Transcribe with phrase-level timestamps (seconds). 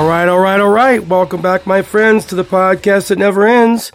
[0.00, 1.06] All right, all right, all right.
[1.06, 3.92] Welcome back, my friends, to the podcast that never ends.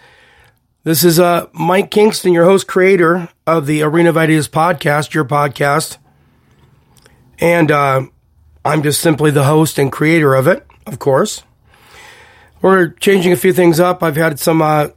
[0.84, 5.26] This is uh, Mike Kingston, your host, creator of the Arena of Ideas podcast, your
[5.26, 5.98] podcast.
[7.40, 8.04] And uh,
[8.64, 11.42] I'm just simply the host and creator of it, of course.
[12.62, 14.04] We're changing a few things up.
[14.04, 14.90] I've had some uh,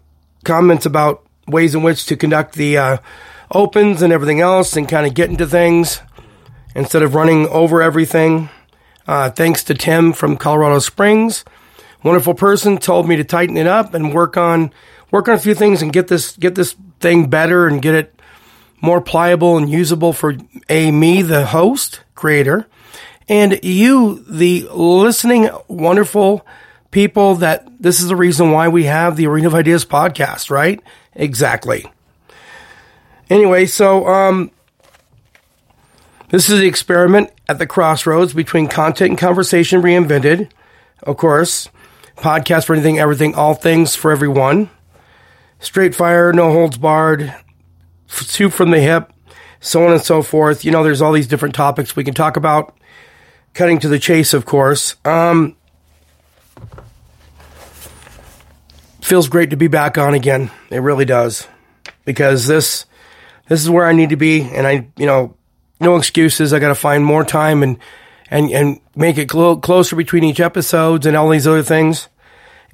[0.44, 2.98] comments about ways in which to conduct the uh,
[3.50, 6.02] opens and everything else and kind of get into things
[6.74, 8.50] instead of running over everything.
[9.08, 11.42] Uh, thanks to Tim from Colorado Springs,
[12.04, 14.70] wonderful person, told me to tighten it up and work on
[15.10, 18.20] work on a few things and get this get this thing better and get it
[18.82, 20.36] more pliable and usable for
[20.68, 22.68] a me, the host, creator,
[23.30, 26.46] and you, the listening, wonderful
[26.90, 27.36] people.
[27.36, 30.82] That this is the reason why we have the Arena of Ideas podcast, right?
[31.14, 31.90] Exactly.
[33.30, 34.50] Anyway, so um,
[36.30, 40.50] this is the experiment at the crossroads between content and conversation reinvented.
[41.02, 41.68] Of course,
[42.16, 44.70] podcast for anything, everything, all things for everyone.
[45.60, 47.34] Straight fire, no holds barred,
[48.06, 49.12] shoot from the hip,
[49.60, 50.64] so on and so forth.
[50.64, 52.76] You know, there's all these different topics we can talk about.
[53.54, 54.96] Cutting to the chase, of course.
[55.04, 55.56] Um,
[59.00, 60.50] feels great to be back on again.
[60.70, 61.48] It really does,
[62.04, 62.84] because this
[63.48, 65.34] this is where I need to be, and I, you know,
[65.80, 66.52] no excuses.
[66.52, 67.78] I got to find more time and
[68.30, 72.08] and and make it clo- closer between each episodes and all these other things,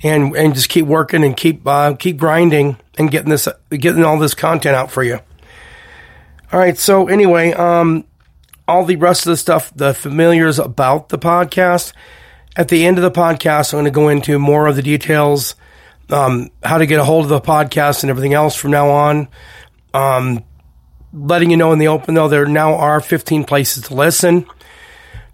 [0.03, 4.19] and and just keep working and keep uh, keep grinding and getting this getting all
[4.19, 5.21] this content out for you.
[6.53, 6.79] All right.
[6.79, 8.05] So anyway, um,
[8.69, 11.93] all the rest of the stuff, the familiars about the podcast.
[12.57, 15.57] At the end of the podcast, I'm going to go into more of the details,
[16.11, 19.29] um, how to get a hold of the podcast and everything else from now on.
[19.93, 20.45] Um,
[21.15, 24.47] letting you know in the open though, there now are 15 places to listen.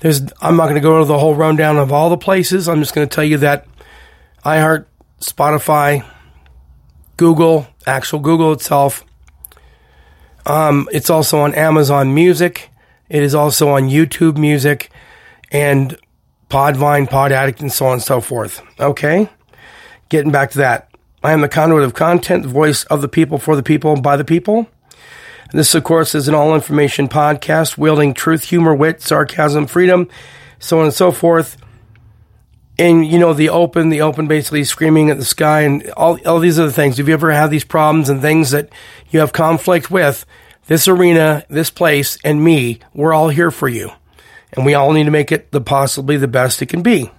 [0.00, 2.69] There's, I'm not going to go to the whole rundown of all the places.
[2.69, 3.67] I'm just going to tell you that
[4.44, 4.87] iHeart,
[5.21, 6.06] Spotify,
[7.17, 9.05] Google, actual Google itself.
[10.47, 12.71] Um, it's also on Amazon Music.
[13.09, 14.91] It is also on YouTube Music
[15.50, 15.99] and
[16.49, 18.62] Podbean, Pod Addict, and so on and so forth.
[18.79, 19.29] Okay?
[20.09, 20.91] Getting back to that.
[21.23, 24.17] I am the conduit of content, the voice of the people, for the people, by
[24.17, 24.67] the people.
[25.52, 30.08] This, of course, is an all information podcast wielding truth, humor, wit, sarcasm, freedom,
[30.58, 31.56] so on and so forth.
[32.79, 36.38] And you know, the open, the open basically screaming at the sky and all, all
[36.38, 36.99] these other things.
[36.99, 38.70] If you ever had these problems and things that
[39.11, 40.25] you have conflict with,
[40.67, 43.91] this arena, this place, and me, we're all here for you.
[44.52, 47.11] And we all need to make it the possibly the best it can be.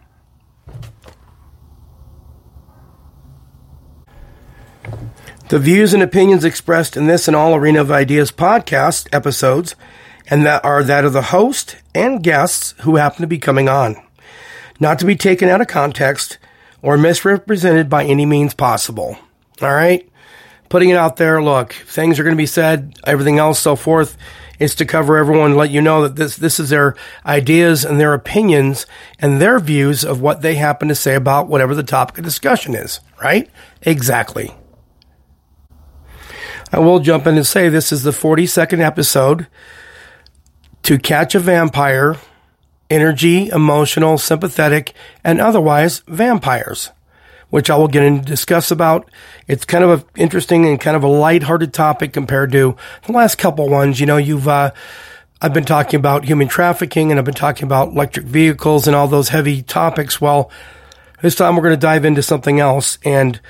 [5.52, 9.76] The views and opinions expressed in this and all Arena of Ideas podcast episodes
[10.30, 14.02] and that are that of the host and guests who happen to be coming on.
[14.80, 16.38] Not to be taken out of context
[16.82, 19.18] or misrepresented by any means possible.
[19.62, 20.10] All right?
[20.70, 24.18] Putting it out there, look, things are going to be said, everything else, so forth.
[24.58, 26.96] It's to cover everyone, let you know that this, this is their
[27.26, 28.86] ideas and their opinions
[29.20, 32.74] and their views of what they happen to say about whatever the topic of discussion
[32.74, 33.50] is, right?
[33.82, 34.56] Exactly.
[36.72, 39.48] I will jump in and say this is the 42nd episode
[40.84, 42.16] to catch a vampire,
[42.90, 46.92] energy, emotional, sympathetic, and otherwise vampires,
[47.50, 49.12] which I will get into discuss about.
[49.48, 53.38] It's kind of an interesting and kind of a lighthearted topic compared to the last
[53.38, 54.00] couple ones.
[54.00, 54.72] You know, you've, uh,
[55.42, 59.10] I've been talking about human trafficking and I've been talking about electric vehicles and all
[59.10, 60.22] those heavy topics.
[60.22, 60.50] Well,
[61.22, 63.42] this time we're going to dive into something else and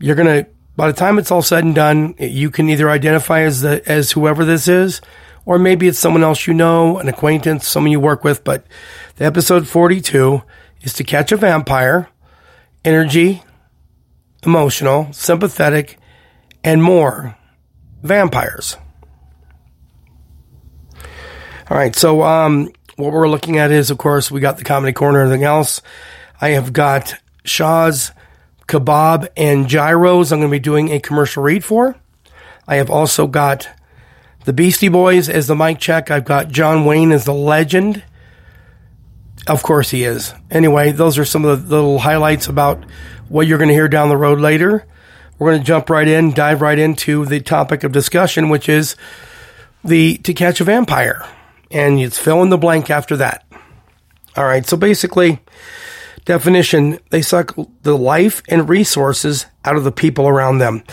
[0.00, 3.40] you're going to by the time it's all said and done, you can either identify
[3.40, 5.00] as the as whoever this is,
[5.44, 8.44] or maybe it's someone else you know, an acquaintance, someone you work with.
[8.44, 8.66] But
[9.16, 10.42] the episode forty two
[10.80, 12.08] is to catch a vampire,
[12.84, 13.42] energy,
[14.44, 15.98] emotional, sympathetic,
[16.64, 17.36] and more
[18.02, 18.76] vampires.
[21.70, 24.92] All right, so um, what we're looking at is, of course, we got the comedy
[24.92, 25.20] corner.
[25.20, 25.82] Everything else,
[26.40, 27.14] I have got
[27.44, 28.10] Shaw's
[28.70, 30.32] kebab and gyros.
[30.32, 31.96] I'm going to be doing a commercial read for.
[32.68, 33.68] I have also got
[34.44, 36.10] the Beastie Boys as the mic check.
[36.10, 38.04] I've got John Wayne as the legend.
[39.46, 40.32] Of course he is.
[40.50, 42.84] Anyway, those are some of the little highlights about
[43.28, 44.86] what you're going to hear down the road later.
[45.38, 48.94] We're going to jump right in, dive right into the topic of discussion, which is
[49.82, 51.26] the To Catch a Vampire.
[51.70, 53.44] And it's fill in the blank after that.
[54.36, 54.66] All right.
[54.66, 55.40] So basically,
[56.30, 60.84] definition, they suck the life and resources out of the people around them.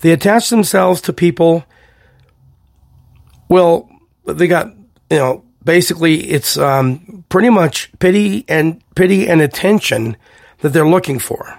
[0.00, 1.64] They attach themselves to people.
[3.48, 3.88] Well,
[4.26, 4.66] they got,
[5.08, 10.18] you know, basically it's um, pretty much pity and pity and attention
[10.58, 11.58] that they're looking for.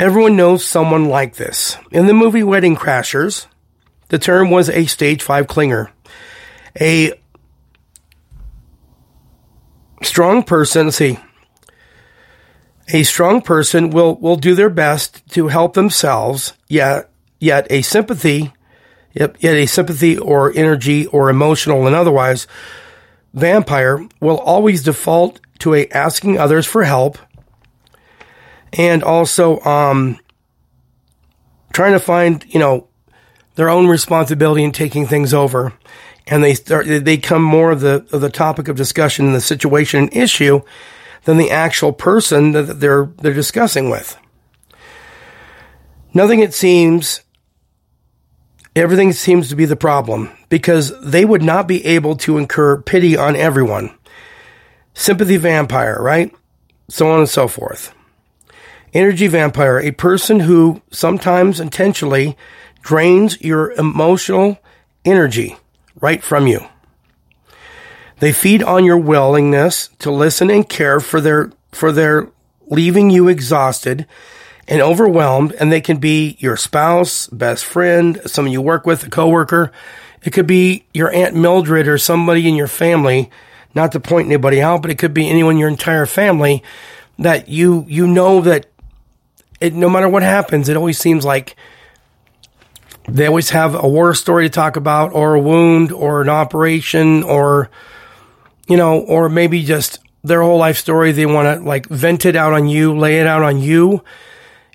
[0.00, 1.76] Everyone knows someone like this.
[1.90, 3.46] In the movie Wedding Crashers,
[4.08, 5.90] the term was a stage five clinger.
[6.80, 7.12] A
[10.02, 11.18] strong person, see,
[12.88, 17.10] a strong person will, will do their best to help themselves, yet,
[17.40, 18.52] yet a sympathy,
[19.12, 22.46] yet, yet a sympathy or energy or emotional and otherwise
[23.32, 27.18] vampire will always default to a asking others for help
[28.72, 30.18] and also, um,
[31.72, 32.88] trying to find, you know,
[33.54, 35.72] their own responsibility in taking things over.
[36.26, 39.40] And they start, they become more of the, of the topic of discussion and the
[39.40, 40.62] situation and issue
[41.24, 44.16] than the actual person that they're, they're discussing with.
[46.12, 47.22] Nothing, it seems,
[48.76, 53.16] everything seems to be the problem because they would not be able to incur pity
[53.16, 53.90] on everyone.
[54.94, 56.32] Sympathy vampire, right?
[56.88, 57.92] So on and so forth.
[58.92, 62.36] Energy vampire, a person who sometimes intentionally
[62.82, 64.58] drains your emotional
[65.04, 65.56] energy
[66.00, 66.64] right from you.
[68.20, 72.30] They feed on your willingness to listen and care for their, for their
[72.66, 74.06] leaving you exhausted
[74.68, 75.52] and overwhelmed.
[75.52, 79.72] And they can be your spouse, best friend, someone you work with, a coworker.
[80.22, 83.30] It could be your Aunt Mildred or somebody in your family,
[83.74, 86.62] not to point anybody out, but it could be anyone in your entire family
[87.18, 88.66] that you, you know that
[89.60, 91.56] it, no matter what happens, it always seems like
[93.06, 97.22] they always have a war story to talk about or a wound or an operation
[97.22, 97.70] or,
[98.68, 101.12] you know, or maybe just their whole life story.
[101.12, 104.02] They want to like vent it out on you, lay it out on you.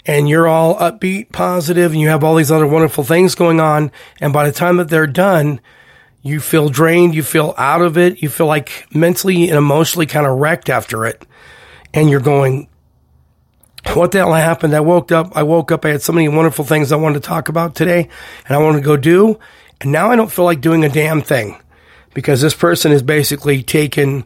[0.05, 3.91] And you're all upbeat, positive, and you have all these other wonderful things going on.
[4.21, 5.59] And by the time that they're done,
[6.21, 10.25] you feel drained, you feel out of it, you feel like mentally and emotionally kind
[10.25, 11.25] of wrecked after it.
[11.93, 12.69] And you're going,
[13.93, 14.73] what the hell happened?
[14.75, 17.27] I woke up, I woke up, I had so many wonderful things I wanted to
[17.27, 18.09] talk about today
[18.47, 19.39] and I wanted to go do.
[19.81, 21.57] And now I don't feel like doing a damn thing
[22.13, 24.25] because this person has basically taken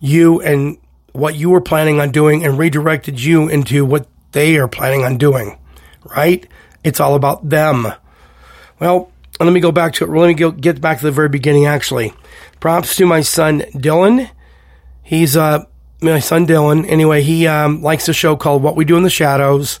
[0.00, 0.78] you and
[1.12, 5.18] what you were planning on doing and redirected you into what they are planning on
[5.18, 5.58] doing,
[6.04, 6.46] right?
[6.84, 7.88] It's all about them.
[8.78, 10.10] Well, let me go back to it.
[10.10, 12.12] Let me get back to the very beginning, actually.
[12.60, 14.30] Props to my son, Dylan.
[15.02, 15.64] He's uh,
[16.00, 16.88] my son Dylan.
[16.88, 19.80] Anyway, he um, likes a show called What We Do in the Shadows.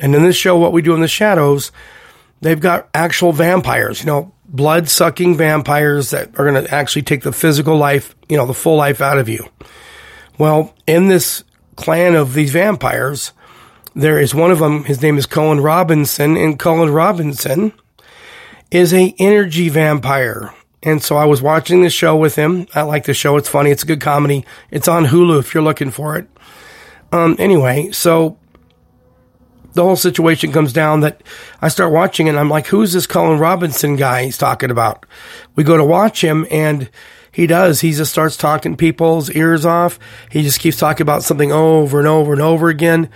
[0.00, 1.72] And in this show, What We Do in the Shadows,
[2.40, 7.22] they've got actual vampires, you know, blood sucking vampires that are going to actually take
[7.22, 9.46] the physical life, you know, the full life out of you.
[10.38, 11.44] Well, in this
[11.76, 13.32] clan of these vampires,
[13.94, 14.84] there is one of them.
[14.84, 17.72] His name is Colin Robinson, and Colin Robinson
[18.70, 20.54] is a energy vampire.
[20.82, 22.68] And so I was watching the show with him.
[22.74, 23.36] I like the show.
[23.36, 23.70] It's funny.
[23.70, 24.44] It's a good comedy.
[24.70, 26.28] It's on Hulu if you're looking for it.
[27.10, 28.38] Um, anyway, so
[29.74, 31.22] the whole situation comes down that
[31.62, 35.06] I start watching and I'm like, who's this Colin Robinson guy he's talking about?
[35.56, 36.90] We go to watch him and
[37.30, 37.80] he does.
[37.80, 39.98] He just starts talking people's ears off.
[40.30, 43.10] He just keeps talking about something over and over and over again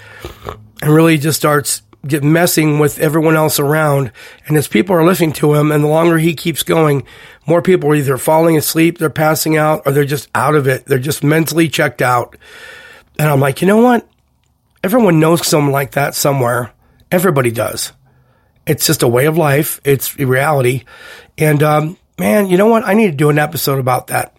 [0.80, 4.12] and really just starts get messing with everyone else around.
[4.47, 7.04] And as people are listening to him and the longer he keeps going,
[7.47, 10.85] more people are either falling asleep, they're passing out, or they're just out of it.
[10.85, 12.37] They're just mentally checked out.
[13.18, 14.09] And I'm like, you know what?
[14.83, 16.73] Everyone knows someone like that somewhere.
[17.11, 17.93] Everybody does.
[18.67, 19.81] It's just a way of life.
[19.85, 20.85] It's reality.
[21.39, 22.85] And, um, man, you know what?
[22.85, 24.37] I need to do an episode about that.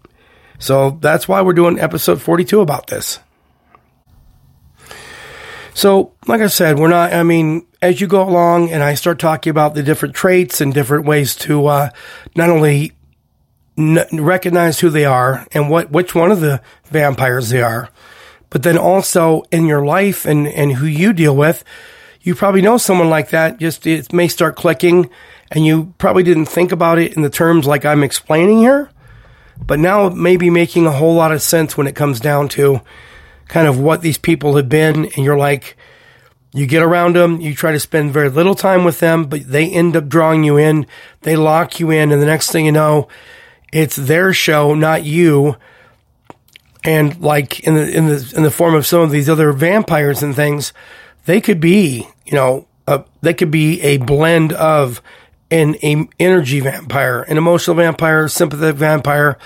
[0.60, 3.20] So that's why we're doing episode 42 about this.
[5.74, 9.20] So, like I said, we're not, I mean, as you go along and I start
[9.20, 11.90] talking about the different traits and different ways to, uh,
[12.36, 12.92] not only
[13.78, 17.90] n- recognize who they are and what, which one of the vampires they are,
[18.54, 21.64] but then also in your life and, and who you deal with,
[22.22, 23.58] you probably know someone like that.
[23.60, 25.10] Just it may start clicking
[25.50, 28.92] and you probably didn't think about it in the terms like I'm explaining here,
[29.58, 32.48] but now it may be making a whole lot of sense when it comes down
[32.50, 32.80] to
[33.48, 35.06] kind of what these people have been.
[35.06, 35.76] And you're like,
[36.54, 39.68] you get around them, you try to spend very little time with them, but they
[39.68, 40.86] end up drawing you in.
[41.22, 42.12] They lock you in.
[42.12, 43.08] And the next thing you know,
[43.72, 45.58] it's their show, not you.
[46.84, 50.22] And like in the, in the, in the form of some of these other vampires
[50.22, 50.74] and things,
[51.26, 55.02] they could be, you know, a, they could be a blend of
[55.50, 59.38] an a energy vampire, an emotional vampire, sympathetic vampire.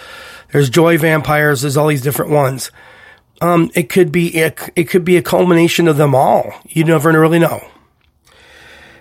[0.51, 1.61] There's joy vampires.
[1.61, 2.71] There's all these different ones.
[3.41, 6.53] Um, it could be a, it could be a culmination of them all.
[6.67, 7.61] You never really know.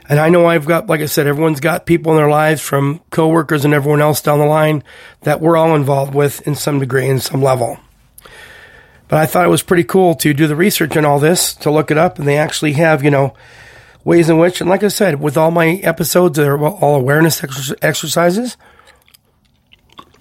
[0.08, 3.00] And I know I've got, like I said, everyone's got people in their lives from
[3.10, 4.84] coworkers and everyone else down the line
[5.22, 7.78] that we're all involved with in some degree, in some level.
[9.08, 11.70] But I thought it was pretty cool to do the research on all this, to
[11.70, 13.34] look it up, and they actually have, you know,
[14.04, 17.72] ways in which, and like I said, with all my episodes, they're all awareness ex-
[17.82, 18.56] exercises.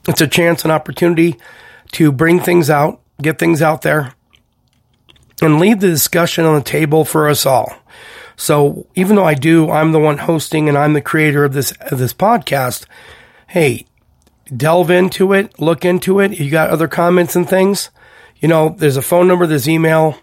[0.07, 1.37] It's a chance, an opportunity
[1.93, 4.13] to bring things out, get things out there,
[5.41, 7.73] and leave the discussion on the table for us all.
[8.35, 11.71] So even though I do, I'm the one hosting and I'm the creator of this
[11.79, 12.85] of this podcast.
[13.47, 13.85] Hey,
[14.55, 16.39] delve into it, look into it.
[16.39, 17.89] You got other comments and things?
[18.39, 20.17] You know, there's a phone number, there's email,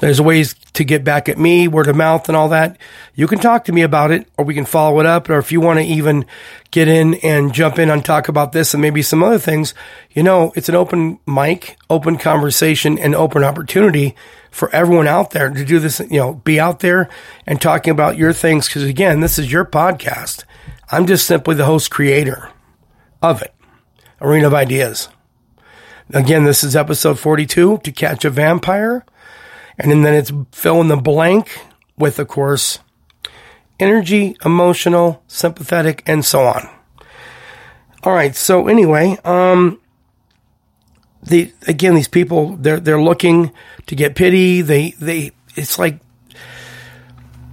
[0.00, 2.78] there's ways to get back at me, word of mouth and all that.
[3.14, 5.28] You can talk to me about it or we can follow it up.
[5.28, 6.24] Or if you want to even
[6.70, 9.74] get in and jump in and talk about this and maybe some other things,
[10.10, 14.16] you know, it's an open mic, open conversation and open opportunity
[14.50, 17.08] for everyone out there to do this, you know, be out there
[17.46, 18.68] and talking about your things.
[18.68, 20.44] Cause again, this is your podcast.
[20.90, 22.50] I'm just simply the host creator
[23.22, 23.54] of it.
[24.20, 25.08] Arena of Ideas.
[26.12, 29.04] Again, this is episode 42 to catch a vampire.
[29.78, 31.60] And then it's fill in the blank
[31.96, 32.80] with, of course,
[33.78, 36.68] energy, emotional, sympathetic, and so on.
[38.02, 38.34] All right.
[38.34, 39.80] So anyway, um,
[41.22, 43.52] the, again, these people, they're, they're looking
[43.86, 44.62] to get pity.
[44.62, 46.00] They, they, it's like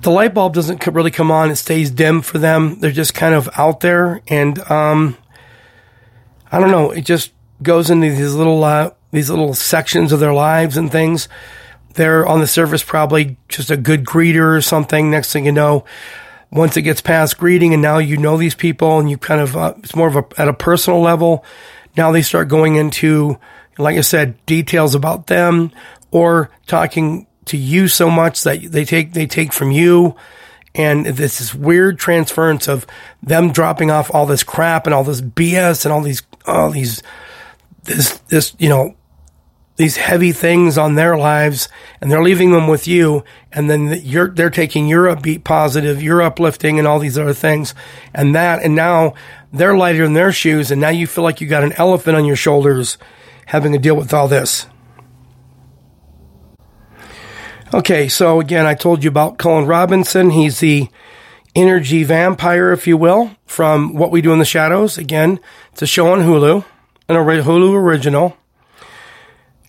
[0.01, 1.51] the light bulb doesn't really come on.
[1.51, 2.79] It stays dim for them.
[2.79, 4.21] They're just kind of out there.
[4.27, 5.15] And, um,
[6.51, 6.91] I don't know.
[6.91, 11.27] It just goes into these little, uh, these little sections of their lives and things.
[11.93, 15.09] They're on the surface probably just a good greeter or something.
[15.09, 15.85] Next thing you know,
[16.51, 19.57] once it gets past greeting and now you know these people and you kind of,
[19.57, 21.43] uh, it's more of a, at a personal level.
[21.95, 23.39] Now they start going into,
[23.77, 25.71] like I said, details about them
[26.11, 30.15] or talking to you so much that they take, they take from you.
[30.75, 32.85] And this is weird transference of
[33.23, 37.01] them dropping off all this crap and all this BS and all these, all these,
[37.87, 38.95] this, this, you know,
[39.77, 41.69] these heavy things on their lives
[42.01, 43.23] and they're leaving them with you.
[43.51, 47.73] And then you're, they're taking your upbeat positive, your uplifting and all these other things
[48.13, 48.61] and that.
[48.61, 49.13] And now
[49.53, 50.71] they're lighter in their shoes.
[50.71, 52.97] And now you feel like you got an elephant on your shoulders
[53.45, 54.67] having to deal with all this.
[57.73, 58.07] Okay.
[58.07, 60.31] So again, I told you about Colin Robinson.
[60.31, 60.89] He's the
[61.55, 64.97] energy vampire, if you will, from What We Do in the Shadows.
[64.97, 65.39] Again,
[65.71, 66.65] it's a show on Hulu,
[67.09, 68.37] an Hulu original.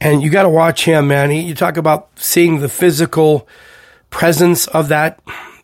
[0.01, 1.31] And you got to watch him, man.
[1.31, 3.49] He, you talk about seeing the physical
[4.11, 5.21] presence of that,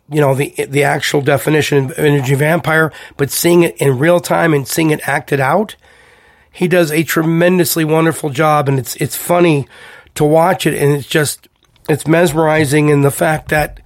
[0.09, 4.53] you know, the the actual definition of energy vampire, but seeing it in real time
[4.53, 5.75] and seeing it acted out.
[6.51, 9.67] He does a tremendously wonderful job, and it's it's funny
[10.15, 11.47] to watch it, and it's just
[11.87, 13.79] it's mesmerizing in the fact that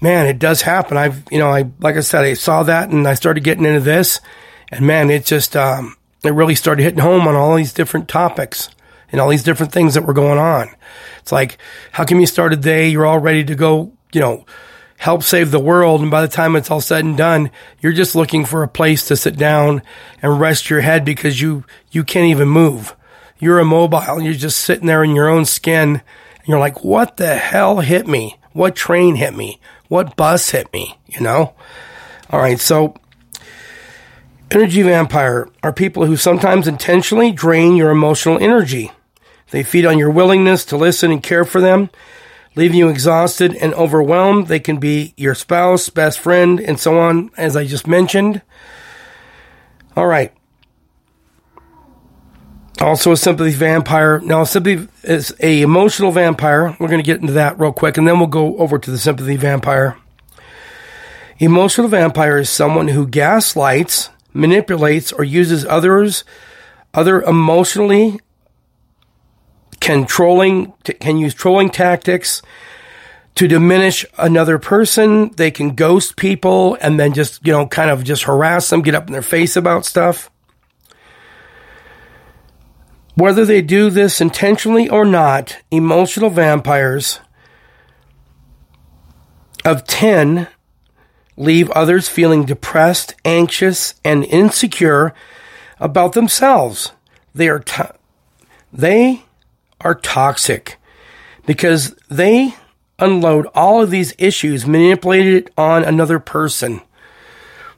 [0.00, 0.96] man, it does happen.
[0.96, 3.80] I've, you know, I, like I said, I saw that and I started getting into
[3.80, 4.20] this
[4.68, 8.70] and man, it just, um, it really started hitting home on all these different topics
[9.10, 10.70] and all these different things that were going on.
[11.20, 11.58] It's like,
[11.92, 12.88] how come you start a day?
[12.88, 14.44] You're all ready to go, you know,
[14.98, 16.02] help save the world.
[16.02, 19.06] And by the time it's all said and done, you're just looking for a place
[19.08, 19.82] to sit down
[20.20, 22.94] and rest your head because you, you can't even move.
[23.38, 24.20] You're immobile.
[24.20, 26.02] You're just sitting there in your own skin.
[26.38, 28.36] And you're like, what the hell hit me?
[28.52, 29.60] What train hit me?
[29.86, 30.98] What bus hit me?
[31.06, 31.54] You know?
[32.30, 32.58] All right.
[32.58, 32.94] So
[34.50, 38.92] energy vampire are people who sometimes intentionally drain your emotional energy.
[39.50, 41.90] They feed on your willingness to listen and care for them,
[42.54, 44.48] leaving you exhausted and overwhelmed.
[44.48, 48.42] They can be your spouse, best friend, and so on, as I just mentioned.
[49.96, 50.32] All right.
[52.80, 54.20] Also, a sympathy vampire.
[54.20, 56.76] Now, sympathy is a emotional vampire.
[56.78, 58.98] We're going to get into that real quick, and then we'll go over to the
[58.98, 59.96] sympathy vampire.
[61.38, 66.24] Emotional vampire is someone who gaslights, manipulates, or uses others,
[66.94, 68.20] other emotionally
[69.80, 72.42] controlling, can use trolling tactics
[73.34, 75.30] to diminish another person.
[75.36, 78.96] They can ghost people and then just, you know, kind of just harass them, get
[78.96, 80.30] up in their face about stuff.
[83.14, 87.20] Whether they do this intentionally or not, emotional vampires
[89.64, 90.48] of 10
[91.38, 95.14] leave others feeling depressed, anxious, and insecure
[95.80, 96.92] about themselves.
[97.34, 97.94] They are to-
[98.72, 99.22] they
[99.80, 100.76] are toxic
[101.46, 102.54] because they
[102.98, 106.80] unload all of these issues manipulated on another person.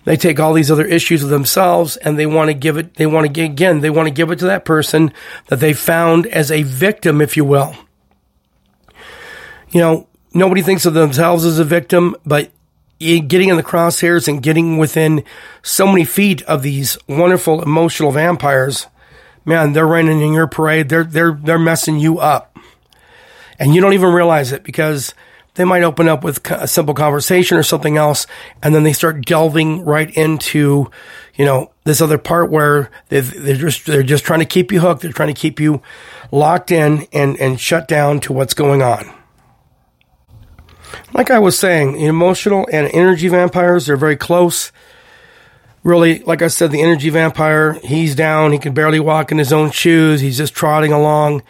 [0.04, 3.04] They take all these other issues of themselves and they want to give it, they
[3.04, 5.12] want to get, again, they want to give it to that person
[5.48, 7.76] that they found as a victim, if you will.
[9.70, 12.50] You know, nobody thinks of themselves as a victim, but
[13.00, 15.24] getting in the crosshairs and getting within
[15.62, 18.86] so many feet of these wonderful emotional vampires,
[19.44, 20.88] man, they're running in your parade.
[20.88, 22.56] They're, they're, they're messing you up.
[23.58, 25.14] And you don't even realize it because
[25.54, 28.26] they might open up with a simple conversation or something else.
[28.62, 30.90] And then they start delving right into,
[31.34, 34.80] you know, this other part where they they're just, they're just trying to keep you
[34.80, 35.02] hooked.
[35.02, 35.82] They're trying to keep you
[36.30, 39.10] locked in and, and shut down to what's going on.
[41.12, 44.72] Like I was saying, emotional and energy vampires are very close.
[45.82, 48.52] Really, like I said, the energy vampire, he's down.
[48.52, 50.20] He can barely walk in his own shoes.
[50.20, 51.42] He's just trotting along.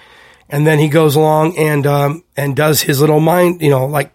[0.48, 4.12] And then he goes along and, um, and does his little mind, you know, like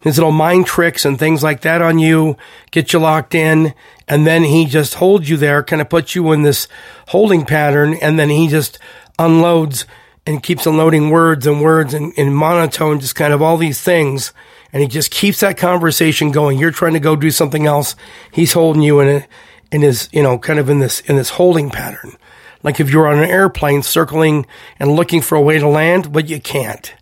[0.00, 2.36] his little mind tricks and things like that on you,
[2.70, 3.74] get you locked in.
[4.06, 6.68] And then he just holds you there, kind of puts you in this
[7.08, 7.94] holding pattern.
[7.94, 8.78] And then he just
[9.18, 9.86] unloads
[10.26, 14.32] and keeps unloading words and words and, and monotone, just kind of all these things.
[14.72, 16.58] And he just keeps that conversation going.
[16.58, 17.94] You're trying to go do something else.
[18.32, 19.26] He's holding you in a,
[19.70, 22.16] in his, you know, kind of in this, in this holding pattern.
[22.62, 24.46] Like if you're on an airplane circling
[24.78, 26.94] and looking for a way to land, but you can't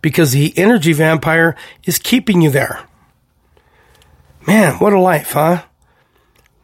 [0.00, 2.86] because the energy vampire is keeping you there.
[4.46, 5.64] Man, what a life, huh?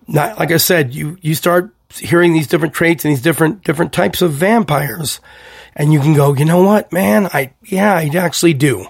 [0.07, 3.92] Not, like I said, you, you start hearing these different traits and these different, different
[3.92, 5.21] types of vampires
[5.77, 7.27] and you can go, you know what, man?
[7.27, 8.87] I, yeah, I actually do.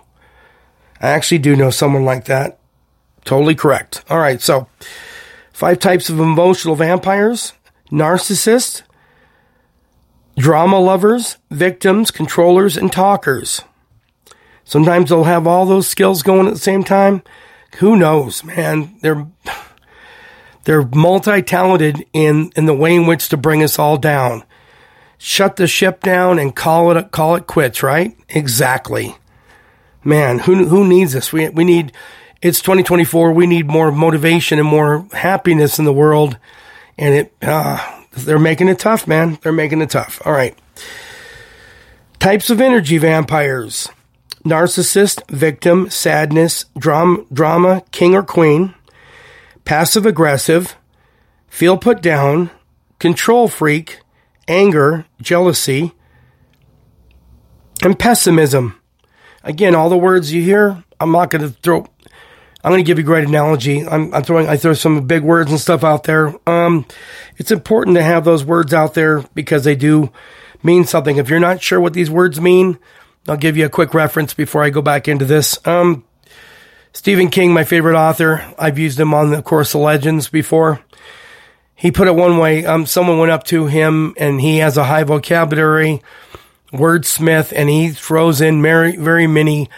[1.01, 2.59] I actually do know someone like that.
[3.25, 4.05] Totally correct.
[4.09, 4.41] All right.
[4.41, 4.69] So
[5.53, 7.53] five types of emotional vampires,
[7.91, 8.83] narcissists,
[10.39, 13.63] drama lovers, victims, controllers, and talkers.
[14.65, 17.23] Sometimes they'll have all those skills going at the same time.
[17.79, 18.97] Who knows, man?
[19.03, 19.27] They're
[20.65, 24.45] they're multi-talented in in the way in which to bring us all down.
[25.19, 28.17] Shut the ship down and call it call it quits, right?
[28.29, 29.17] Exactly.
[30.05, 31.33] Man, who who needs this?
[31.33, 31.93] We we need
[32.43, 33.33] it's 2024.
[33.33, 36.39] We need more motivation and more happiness in the world.
[36.99, 39.39] And it uh, they're making it tough, man.
[39.43, 40.21] They're making it tough.
[40.25, 40.57] All right.
[42.19, 43.89] Types of energy vampires
[44.47, 48.75] narcissist, victim, sadness, drama, drama, king or queen,
[49.65, 50.77] passive aggressive,
[51.49, 52.51] feel put down,
[53.01, 53.99] control freak,
[54.49, 55.93] anger, jealousy,
[57.83, 58.81] and pessimism.
[59.43, 61.87] Again, all the words you hear, I'm not going to throw.
[62.65, 63.87] I'm going to give you a great analogy.
[63.87, 66.35] I'm, I'm, throwing, I throw some big words and stuff out there.
[66.49, 66.85] Um,
[67.37, 70.11] it's important to have those words out there because they do
[70.65, 71.17] mean something.
[71.17, 72.79] If you're not sure what these words mean,
[73.29, 75.65] I'll give you a quick reference before I go back into this.
[75.65, 76.05] Um,
[76.93, 78.45] Stephen King, my favorite author.
[78.59, 80.81] I've used him on the Course of Legends before.
[81.77, 82.65] He put it one way.
[82.65, 86.03] Um, someone went up to him and he has a high vocabulary,
[86.73, 89.69] wordsmith, and he throws in very, very many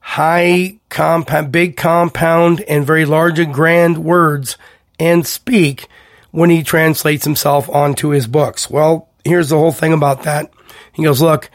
[0.00, 4.58] high compound, big compound and very large and grand words
[5.00, 5.88] and speak
[6.30, 8.68] when he translates himself onto his books.
[8.68, 10.50] Well, here's the whole thing about that.
[10.92, 11.50] He goes, look,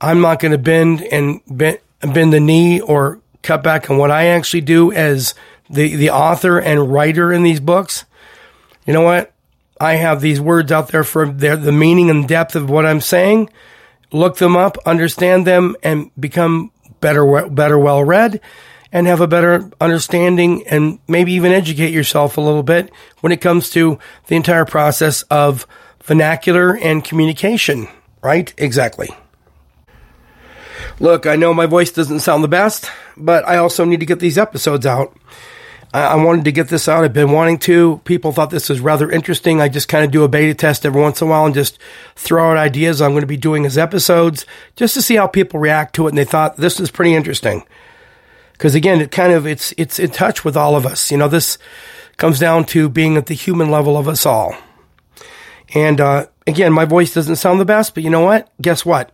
[0.00, 4.10] I'm not going to bend and bend, bend the knee or cut back on what
[4.10, 5.34] I actually do as
[5.70, 8.04] the, the author and writer in these books.
[8.86, 9.32] You know what?
[9.80, 13.00] I have these words out there for their, the meaning and depth of what I'm
[13.00, 13.50] saying.
[14.12, 16.70] Look them up, understand them, and become
[17.00, 18.40] better, better well read
[18.94, 23.40] and have a better understanding and maybe even educate yourself a little bit when it
[23.40, 25.66] comes to the entire process of
[26.04, 27.88] vernacular and communication,
[28.22, 28.54] right?
[28.56, 29.08] Exactly.
[31.00, 34.20] Look, I know my voice doesn't sound the best, but I also need to get
[34.20, 35.16] these episodes out.
[35.94, 37.04] I, wanted to get this out.
[37.04, 37.98] I've been wanting to.
[38.04, 39.60] People thought this was rather interesting.
[39.60, 41.78] I just kind of do a beta test every once in a while and just
[42.16, 45.60] throw out ideas I'm going to be doing as episodes just to see how people
[45.60, 46.10] react to it.
[46.10, 47.62] And they thought this is pretty interesting.
[48.58, 51.12] Cause again, it kind of, it's, it's in touch with all of us.
[51.12, 51.58] You know, this
[52.16, 54.56] comes down to being at the human level of us all.
[55.74, 58.50] And, uh, again, my voice doesn't sound the best, but you know what?
[58.60, 59.12] Guess what?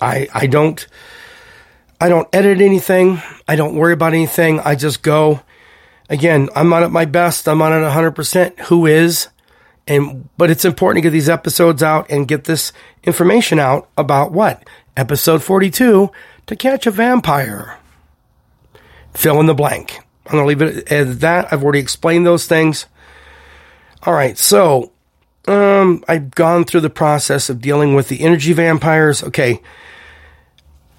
[0.00, 0.84] I, I don't,
[2.00, 3.20] I don't edit anything.
[3.46, 4.60] I don't worry about anything.
[4.60, 5.42] I just go
[6.08, 7.48] again, I'm not at my best.
[7.48, 8.58] I'm not at 100%.
[8.60, 9.28] Who is?
[9.86, 12.72] And, but it's important to get these episodes out and get this
[13.04, 14.62] information out about what?
[14.96, 16.10] Episode 42
[16.46, 17.78] to catch a vampire.
[19.14, 19.98] Fill in the blank.
[20.26, 21.52] I'm going to leave it at that.
[21.52, 22.86] I've already explained those things.
[24.02, 24.36] All right.
[24.36, 24.92] So,
[25.46, 29.22] um, I've gone through the process of dealing with the energy vampires.
[29.22, 29.62] Okay.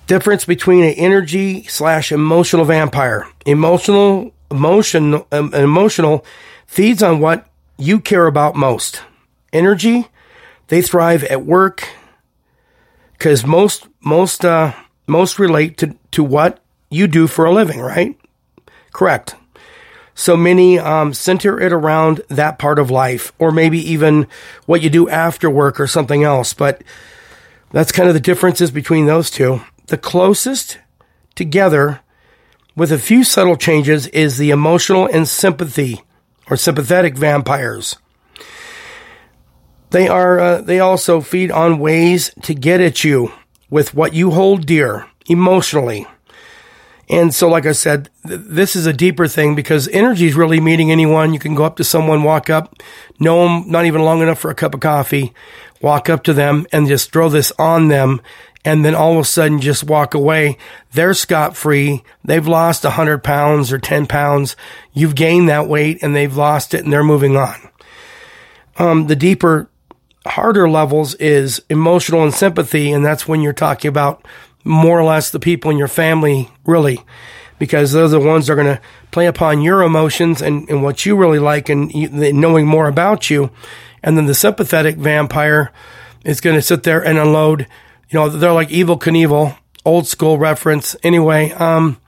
[0.07, 3.27] Difference between an energy slash emotional vampire.
[3.45, 6.25] Emotional emotion, um, emotional
[6.65, 9.01] feeds on what you care about most.
[9.51, 10.07] Energy,
[10.67, 11.87] they thrive at work
[13.13, 14.73] because most, most, uh,
[15.07, 16.59] most relate to, to what
[16.89, 18.19] you do for a living, right?
[18.93, 19.35] Correct.
[20.13, 24.27] So many um, center it around that part of life, or maybe even
[24.65, 26.53] what you do after work or something else.
[26.53, 26.83] But
[27.71, 29.61] that's kind of the differences between those two.
[29.87, 30.77] The closest
[31.35, 32.01] together
[32.79, 36.01] with a few subtle changes is the emotional and sympathy
[36.49, 37.97] or sympathetic vampires.
[39.89, 43.33] They are uh, they also feed on ways to get at you
[43.69, 46.07] with what you hold dear emotionally.
[47.09, 50.61] And so, like I said, th- this is a deeper thing because energy is really
[50.61, 51.33] meeting anyone.
[51.33, 52.81] You can go up to someone, walk up,
[53.19, 55.33] know them not even long enough for a cup of coffee,
[55.81, 58.21] walk up to them and just throw this on them
[58.65, 60.57] and then all of a sudden just walk away.
[60.91, 62.03] They're scot free.
[62.25, 64.55] They've lost a hundred pounds or 10 pounds.
[64.93, 67.55] You've gained that weight and they've lost it and they're moving on.
[68.77, 69.69] Um, the deeper,
[70.25, 72.91] harder levels is emotional and sympathy.
[72.91, 74.25] And that's when you're talking about
[74.65, 76.99] more or less the people in your family, really,
[77.59, 80.83] because those are the ones that are going to play upon your emotions and, and
[80.83, 83.51] what you really like and you, knowing more about you.
[84.03, 85.71] And then the sympathetic vampire
[86.25, 87.67] is going to sit there and unload
[88.09, 90.95] you know, they're like Evel Knievel, old school reference.
[91.03, 91.99] Anyway, um,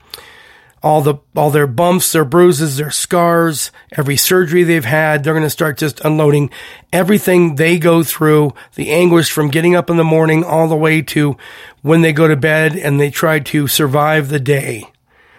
[0.82, 5.46] all the all their bumps, their bruises, their scars, every surgery they've had, they're going
[5.46, 6.50] to start just unloading
[6.92, 11.00] everything they go through, the anguish from getting up in the morning all the way
[11.00, 11.36] to
[11.82, 14.84] when they go to bed and they try to survive the day.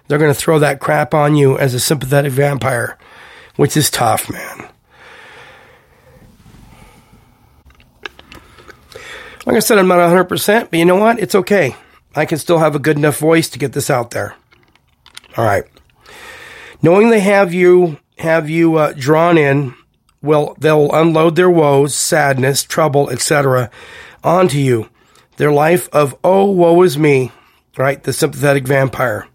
[0.07, 2.97] They're going to throw that crap on you as a sympathetic vampire,
[3.55, 4.69] which is tough, man.
[9.45, 11.19] Like I said, I'm not 100%, but you know what?
[11.19, 11.75] It's okay.
[12.15, 14.35] I can still have a good enough voice to get this out there.
[15.35, 15.65] All right.
[16.81, 19.73] Knowing they have you, have you uh, drawn in,
[20.21, 23.69] well, they'll unload their woes, sadness, trouble, etc.
[24.23, 24.89] onto you.
[25.37, 27.31] Their life of, oh, woe is me,
[27.77, 28.01] right?
[28.01, 29.27] The sympathetic vampire.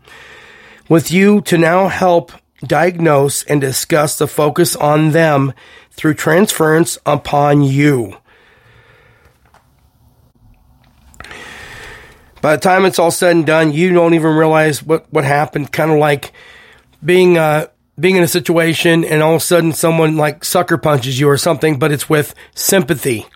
[0.88, 2.33] With you to now help
[2.64, 5.53] diagnose and discuss the focus on them
[5.90, 8.16] through transference upon you.
[12.40, 15.72] By the time it's all said and done, you don't even realize what, what happened.
[15.72, 16.33] Kind of like
[17.05, 17.66] being, uh,
[17.98, 21.37] being in a situation and all of a sudden someone like sucker punches you or
[21.37, 23.27] something, but it's with sympathy.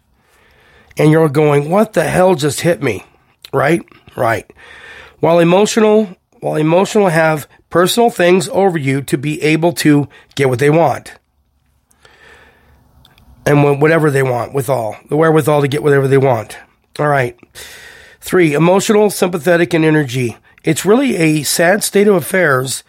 [0.97, 3.05] And you're going, what the hell just hit me?
[3.53, 3.83] Right?
[4.17, 4.51] Right.
[5.21, 10.59] While emotional, while emotional have personal things over you to be able to get what
[10.59, 11.15] they want.
[13.45, 16.57] And whatever they want, with all the wherewithal to get whatever they want.
[17.01, 17.37] All right.
[18.23, 20.39] Three, emotional, sympathetic, and energy.
[20.63, 22.85] It's really a sad state of affairs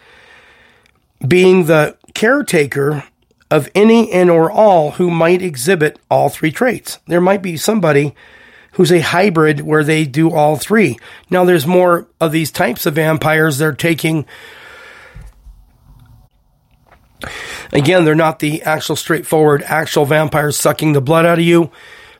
[1.26, 3.04] being the caretaker
[3.50, 7.00] of any and or all who might exhibit all three traits.
[7.08, 8.14] There might be somebody
[8.72, 10.98] who's a hybrid where they do all three.
[11.30, 14.26] Now there's more of these types of vampires they're taking
[17.72, 21.72] Again, they're not the actual straightforward actual vampires sucking the blood out of you,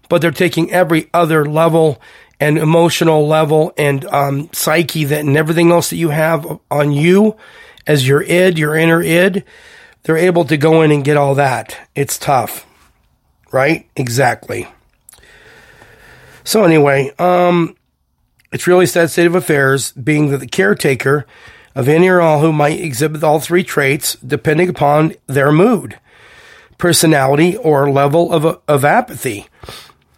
[0.09, 2.01] but they're taking every other level
[2.45, 7.35] and emotional level and um, psyche that and everything else that you have on you
[7.87, 9.43] as your id, your inner id.
[10.03, 11.89] They're able to go in and get all that.
[11.95, 12.67] It's tough,
[13.51, 13.89] right?
[13.97, 14.69] Exactly.
[16.45, 17.77] So anyway, um,
[18.53, 21.27] it's really sad state of affairs, being that the caretaker
[21.75, 25.99] of any or all who might exhibit all three traits depending upon their mood,
[26.77, 29.47] personality, or level of, of apathy.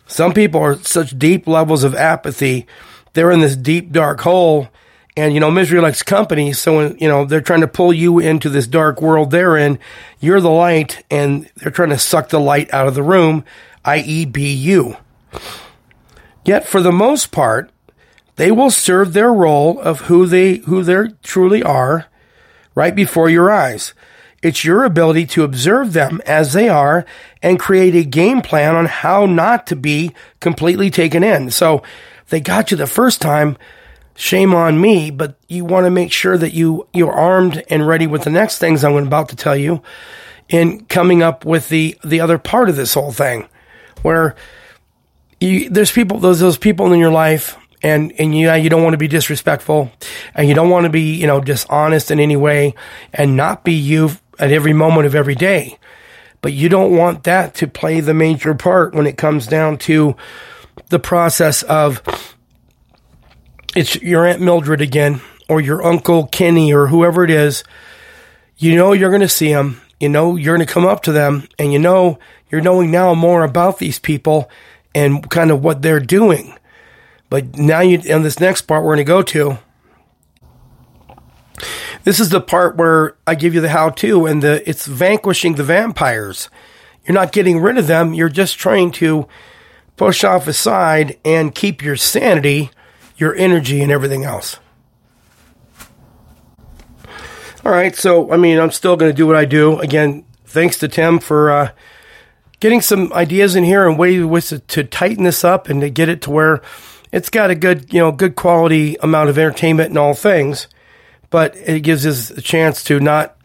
[0.06, 2.66] Some people are such deep levels of apathy,
[3.12, 4.68] they're in this deep, dark hole.
[5.18, 6.52] And, you know, misery likes company.
[6.52, 9.78] So when, you know, they're trying to pull you into this dark world they're in,
[10.20, 13.42] you're the light and they're trying to suck the light out of the room,
[13.86, 14.26] i.e.
[14.26, 14.98] be you.
[16.44, 17.70] Yet for the most part,
[18.36, 22.06] they will serve their role of who they who they truly are
[22.74, 23.94] right before your eyes.
[24.42, 27.04] It's your ability to observe them as they are
[27.42, 31.50] and create a game plan on how not to be completely taken in.
[31.50, 31.82] So
[32.28, 33.56] they got you the first time,
[34.14, 38.06] shame on me, but you want to make sure that you you're armed and ready
[38.06, 39.82] with the next things I'm about to tell you
[40.48, 43.48] in coming up with the the other part of this whole thing
[44.02, 44.36] where
[45.40, 48.94] you, there's people those those people in your life and and yeah, you don't want
[48.94, 49.90] to be disrespectful,
[50.34, 52.74] and you don't want to be you know dishonest in any way,
[53.12, 55.78] and not be you at every moment of every day.
[56.42, 60.16] But you don't want that to play the major part when it comes down to
[60.88, 62.02] the process of
[63.74, 67.64] it's your aunt Mildred again, or your uncle Kenny, or whoever it is.
[68.56, 69.80] You know you're going to see them.
[70.00, 72.18] You know you're going to come up to them, and you know
[72.50, 74.50] you're knowing now more about these people
[74.94, 76.56] and kind of what they're doing
[77.28, 79.58] but now you, in this next part we're going to go to,
[82.04, 85.54] this is the part where I give you the how to and the, it's vanquishing
[85.54, 86.50] the vampires.
[87.04, 88.14] You're not getting rid of them.
[88.14, 89.26] You're just trying to
[89.96, 92.70] push off aside and keep your sanity,
[93.16, 94.58] your energy and everything else.
[97.64, 97.96] All right.
[97.96, 99.78] So, I mean, I'm still going to do what I do.
[99.80, 101.70] Again, thanks to Tim for, uh,
[102.60, 106.08] getting some ideas in here and ways to, to tighten this up and to get
[106.08, 106.62] it to where
[107.12, 110.66] it's got a good, you know, good quality amount of entertainment and all things,
[111.36, 113.36] but it gives us a chance to not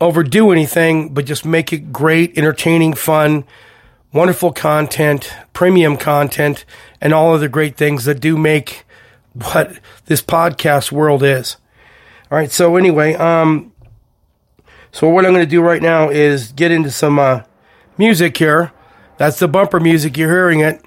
[0.00, 3.44] overdo anything, but just make it great, entertaining, fun,
[4.14, 6.64] wonderful content, premium content,
[7.02, 8.86] and all of the great things that do make
[9.34, 11.58] what this podcast world is.
[12.30, 12.50] All right.
[12.50, 13.74] So anyway, um,
[14.90, 17.42] so what I'm going to do right now is get into some uh,
[17.98, 18.72] music here.
[19.18, 20.16] That's the bumper music.
[20.16, 20.82] You're hearing it.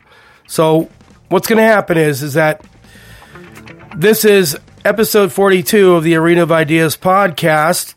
[0.47, 0.89] So
[1.29, 2.65] what's going to happen is is that
[3.95, 7.95] this is episode 42 of the Arena of Ideas podcast.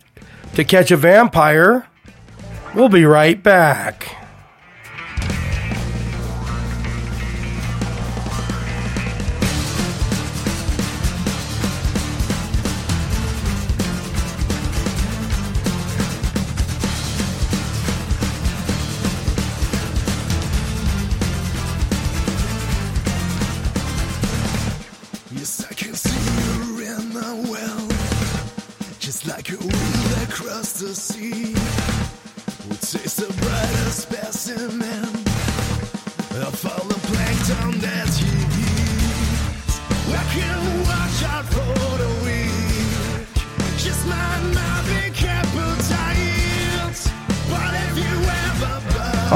[0.54, 1.86] To catch a vampire,
[2.74, 4.17] we'll be right back.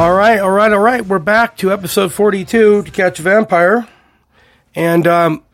[0.02, 1.06] All right, all right, all right.
[1.06, 3.86] We're back to episode 42 to catch a vampire.
[4.74, 5.44] And um,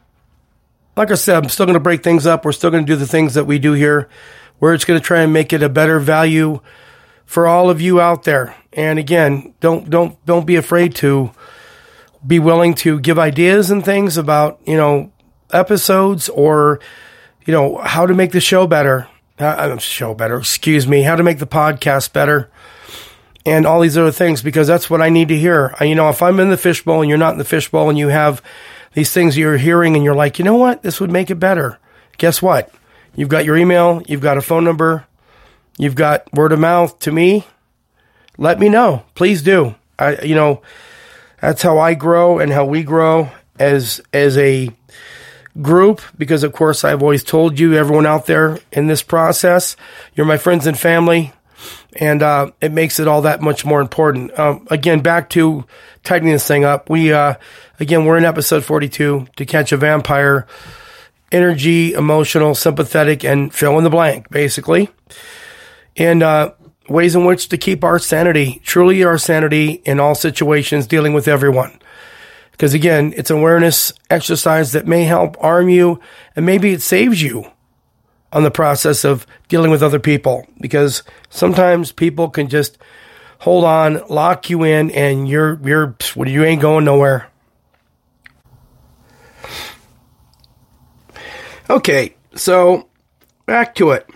[0.96, 2.46] like I said, I'm still going to break things up.
[2.46, 4.08] We're still going to do the things that we do here.
[4.58, 6.62] We're just going to try and make it a better value
[7.26, 8.56] for all of you out there.
[8.72, 11.30] And again, don't don't don't be afraid to
[12.26, 15.12] be willing to give ideas and things about you know
[15.52, 16.80] episodes or
[17.44, 19.08] you know how to make the show better.
[19.38, 20.38] Uh, uh, show better.
[20.38, 21.02] Excuse me.
[21.02, 22.50] How to make the podcast better
[23.48, 25.74] and all these other things because that's what I need to hear.
[25.80, 27.98] I, you know, if I'm in the fishbowl and you're not in the fishbowl and
[27.98, 28.42] you have
[28.94, 31.78] these things you're hearing and you're like, you know what, this would make it better.
[32.18, 32.72] Guess what?
[33.14, 35.06] You've got your email, you've got a phone number,
[35.76, 37.46] you've got word of mouth to me.
[38.36, 39.04] Let me know.
[39.14, 39.74] Please do.
[39.98, 40.62] I, you know,
[41.40, 44.70] that's how I grow and how we grow as as a
[45.60, 49.76] group because of course I've always told you everyone out there in this process
[50.14, 51.32] you're my friends and family
[51.96, 54.36] and uh, it makes it all that much more important.
[54.38, 55.64] Um, again back to
[56.04, 56.90] tightening this thing up.
[56.90, 57.34] We uh,
[57.80, 60.46] again we're in episode 42 to catch a vampire.
[61.30, 64.88] Energy emotional sympathetic and fill in the blank basically.
[65.96, 66.52] And uh,
[66.88, 71.28] ways in which to keep our sanity truly our sanity in all situations dealing with
[71.28, 71.78] everyone.
[72.52, 76.00] Because again, it's an awareness exercise that may help arm you
[76.34, 77.50] and maybe it saves you
[78.32, 82.78] on the process of dealing with other people because sometimes people can just
[83.40, 87.30] hold on, lock you in, and you're you're you ain't going nowhere.
[91.70, 92.88] Okay, so
[93.46, 94.08] back to it.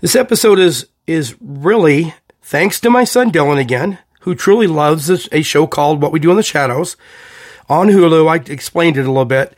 [0.00, 5.42] This episode is is really thanks to my son Dylan again who truly loves a
[5.42, 6.96] show called What We Do in the Shadows
[7.68, 8.28] on Hulu.
[8.28, 9.56] I explained it a little bit.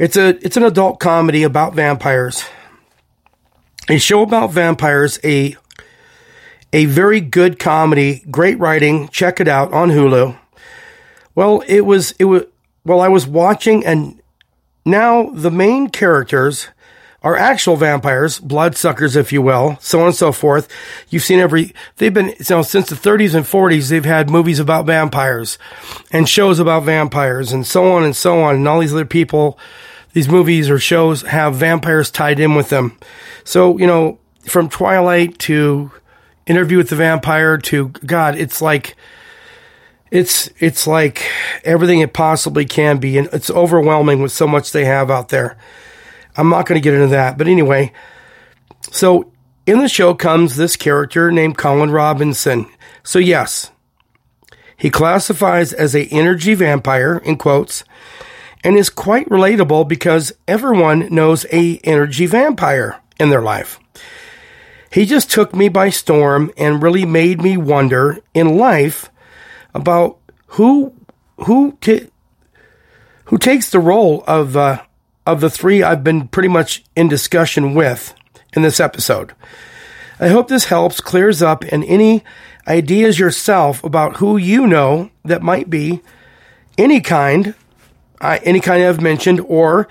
[0.00, 2.46] It's a it's an adult comedy about vampires.
[3.90, 5.56] A show about vampires, a
[6.72, 9.08] a very good comedy, great writing.
[9.08, 10.38] Check it out on Hulu.
[11.34, 12.44] Well, it was it was
[12.82, 14.22] well I was watching and
[14.86, 16.68] now the main characters
[17.22, 20.66] are actual vampires, bloodsuckers, if you will, so on and so forth.
[21.10, 24.58] You've seen every, they've been, you know, since the 30s and 40s, they've had movies
[24.58, 25.58] about vampires
[26.10, 28.54] and shows about vampires and so on and so on.
[28.54, 29.58] And all these other people,
[30.12, 32.98] these movies or shows have vampires tied in with them.
[33.44, 35.90] So, you know, from Twilight to
[36.46, 38.96] Interview with the Vampire to God, it's like,
[40.10, 41.30] it's, it's like
[41.64, 43.18] everything it possibly can be.
[43.18, 45.56] And it's overwhelming with so much they have out there.
[46.36, 47.38] I'm not going to get into that.
[47.38, 47.92] But anyway,
[48.90, 49.30] so
[49.66, 52.66] in the show comes this character named Colin Robinson.
[53.04, 53.70] So yes,
[54.76, 57.84] he classifies as a energy vampire in quotes
[58.62, 63.78] and is quite relatable because everyone knows a energy vampire in their life.
[64.92, 69.10] He just took me by storm and really made me wonder in life
[69.72, 70.18] about
[70.48, 70.92] who
[71.36, 72.08] who t-
[73.26, 74.82] who takes the role of uh,
[75.24, 78.14] of the three I've been pretty much in discussion with
[78.54, 79.32] in this episode.
[80.18, 82.24] I hope this helps, clears up, and any
[82.66, 86.02] ideas yourself about who you know that might be
[86.76, 87.54] any kind,
[88.20, 89.88] uh, any kind I've mentioned, or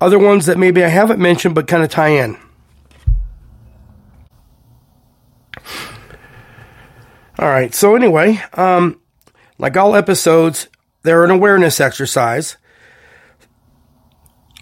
[0.00, 2.36] other ones that maybe I haven't mentioned but kind of tie in.
[7.38, 7.74] All right.
[7.74, 9.00] So anyway, um,
[9.58, 10.68] like all episodes,
[11.02, 12.58] they're an awareness exercise.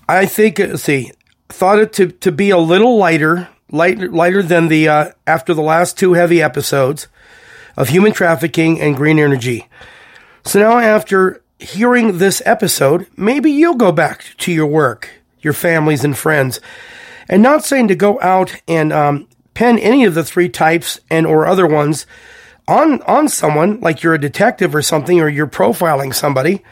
[0.09, 1.11] I think, let's see,
[1.49, 5.63] thought it to, to be a little lighter, lighter, lighter than the, uh, after the
[5.63, 7.09] last two heavy episodes
[7.77, 9.69] of human trafficking and green energy.
[10.45, 16.05] So now after hearing this episode, maybe you'll go back to your work, your families
[16.05, 16.61] and friends,
[17.29, 21.27] and not saying to go out and, um, pen any of the three types and
[21.27, 22.07] or other ones
[22.69, 26.63] on, on someone, like you're a detective or something, or you're profiling somebody.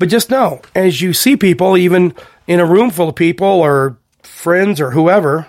[0.00, 2.14] But just know, as you see people, even
[2.48, 5.46] in a room full of people or friends or whoever.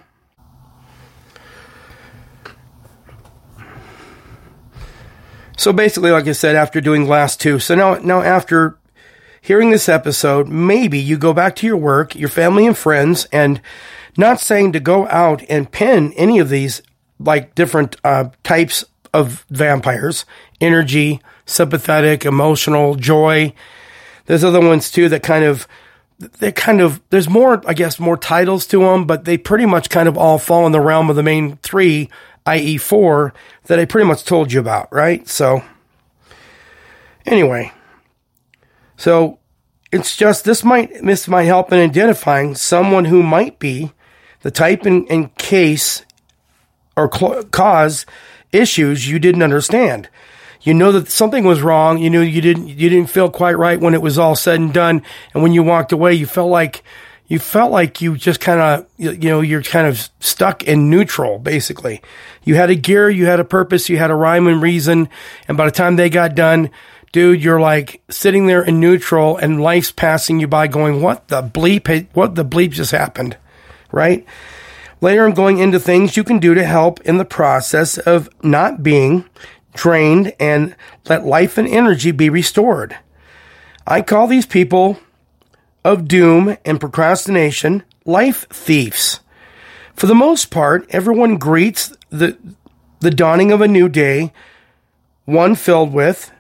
[5.60, 8.78] So basically, like I said, after doing last two, so now, now after
[9.42, 13.60] hearing this episode, maybe you go back to your work, your family and friends, and
[14.16, 16.82] not saying to go out and pin any of these
[17.20, 20.24] like different uh, types of vampires,
[20.62, 23.52] energy, sympathetic, emotional, joy.
[24.28, 25.68] There's other ones too that kind of
[26.20, 29.90] they kind of there's more i guess more titles to them but they pretty much
[29.90, 32.10] kind of all fall in the realm of the main three
[32.50, 33.34] i.e four
[33.66, 35.64] that i pretty much told you about right so
[37.26, 37.72] anyway
[38.98, 39.40] so
[39.92, 43.92] it's just this might this might help in identifying someone who might be
[44.42, 46.06] the type and, in case
[46.96, 48.06] or cl- cause
[48.52, 50.10] issues you didn't understand
[50.62, 52.00] you know that something was wrong.
[52.00, 54.74] You knew you didn't you didn't feel quite right when it was all said and
[54.74, 55.04] done.
[55.34, 56.84] And when you walked away, you felt like
[57.30, 61.40] you felt like you just kind of you know you're kind of stuck in neutral
[61.40, 62.02] basically.
[62.44, 65.08] You had a gear, you had a purpose, you had a rhyme and reason,
[65.48, 66.72] and by the time they got done,
[67.12, 71.42] dude, you're like sitting there in neutral and life's passing you by going, "What the
[71.42, 73.38] bleep what the bleep just happened?"
[73.92, 74.26] Right?
[75.00, 78.84] Later, I'm going into things you can do to help in the process of not
[78.84, 79.24] being
[79.74, 80.76] drained, and
[81.08, 82.98] let life and energy be restored.
[83.88, 85.00] I call these people
[85.84, 89.20] of doom and procrastination life thieves.
[89.94, 92.38] For the most part, everyone greets the,
[93.00, 94.34] the dawning of a new day,
[95.26, 96.32] one filled with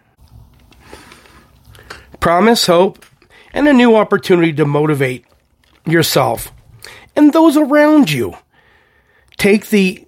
[2.19, 3.05] promise, hope,
[3.53, 5.25] and a new opportunity to motivate
[5.85, 6.51] yourself
[7.15, 8.35] and those around you.
[9.37, 10.05] Take the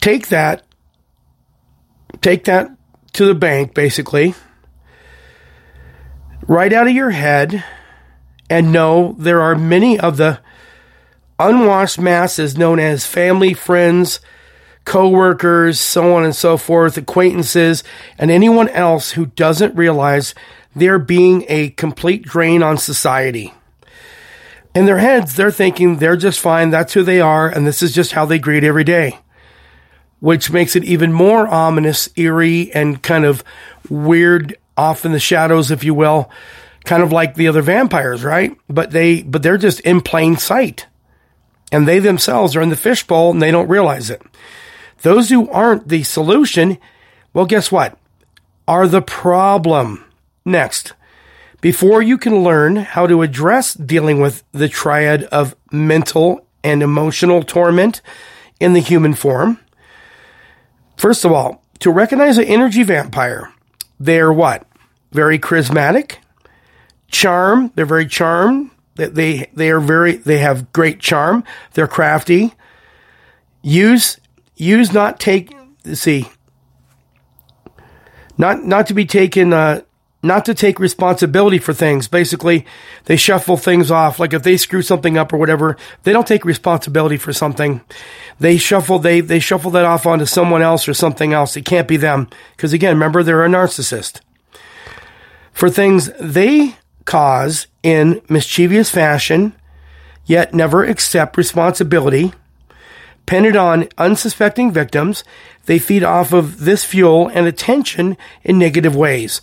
[0.00, 0.64] take that
[2.20, 2.70] take that
[3.12, 4.34] to the bank basically
[6.50, 7.62] right out of your head
[8.50, 10.40] and know there are many of the
[11.38, 14.18] unwashed masses known as family, friends,
[14.84, 17.84] co-workers, so on and so forth, acquaintances,
[18.18, 20.34] and anyone else who doesn't realize
[20.74, 23.54] they're being a complete drain on society.
[24.74, 27.94] In their heads, they're thinking they're just fine, that's who they are, and this is
[27.94, 29.20] just how they greet every day.
[30.18, 33.44] Which makes it even more ominous, eerie, and kind of
[33.88, 36.30] weird off in the shadows, if you will.
[36.84, 38.56] Kind of like the other vampires, right?
[38.68, 40.86] But they but they're just in plain sight.
[41.70, 44.22] And they themselves are in the fishbowl and they don't realize it.
[45.02, 46.78] Those who aren't the solution,
[47.32, 47.98] well, guess what?
[48.66, 50.04] Are the problem.
[50.44, 50.94] Next,
[51.60, 57.42] before you can learn how to address dealing with the triad of mental and emotional
[57.42, 58.00] torment
[58.58, 59.60] in the human form,
[60.96, 63.52] first of all, to recognize an energy vampire,
[63.98, 64.66] they're what?
[65.12, 66.16] Very charismatic,
[67.08, 71.44] charm, they're very charmed, they, they, they are very, they have great charm,
[71.74, 72.54] they're crafty,
[73.62, 74.18] use,
[74.56, 75.52] use not take,
[75.92, 76.28] see,
[78.38, 79.82] not, not to be taken, uh,
[80.22, 82.06] not to take responsibility for things.
[82.06, 82.66] Basically,
[83.06, 84.18] they shuffle things off.
[84.18, 87.80] Like if they screw something up or whatever, they don't take responsibility for something.
[88.38, 91.56] They shuffle, they, they shuffle that off onto someone else or something else.
[91.56, 92.28] It can't be them.
[92.58, 94.20] Cause again, remember, they're a narcissist.
[95.60, 99.52] For things they cause in mischievous fashion,
[100.24, 102.32] yet never accept responsibility,
[103.26, 105.22] pin it on unsuspecting victims,
[105.66, 109.42] they feed off of this fuel and attention in negative ways.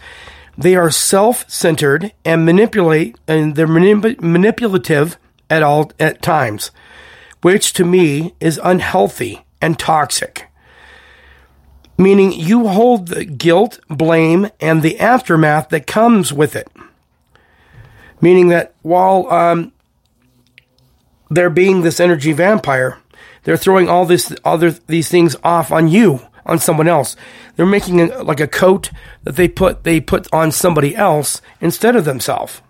[0.57, 5.19] They are self-centered and manipulate, and they're manip- manipulative
[5.51, 6.71] at all at times,
[7.43, 10.46] which to me is unhealthy and toxic.
[11.97, 16.69] Meaning you hold the guilt, blame, and the aftermath that comes with it.
[18.21, 19.71] Meaning that while um,
[21.29, 22.99] they're being this energy vampire,
[23.43, 27.15] they're throwing all this other these things off on you on someone else.
[27.55, 28.89] They're making a, like a coat
[29.23, 32.61] that they put they put on somebody else instead of themselves.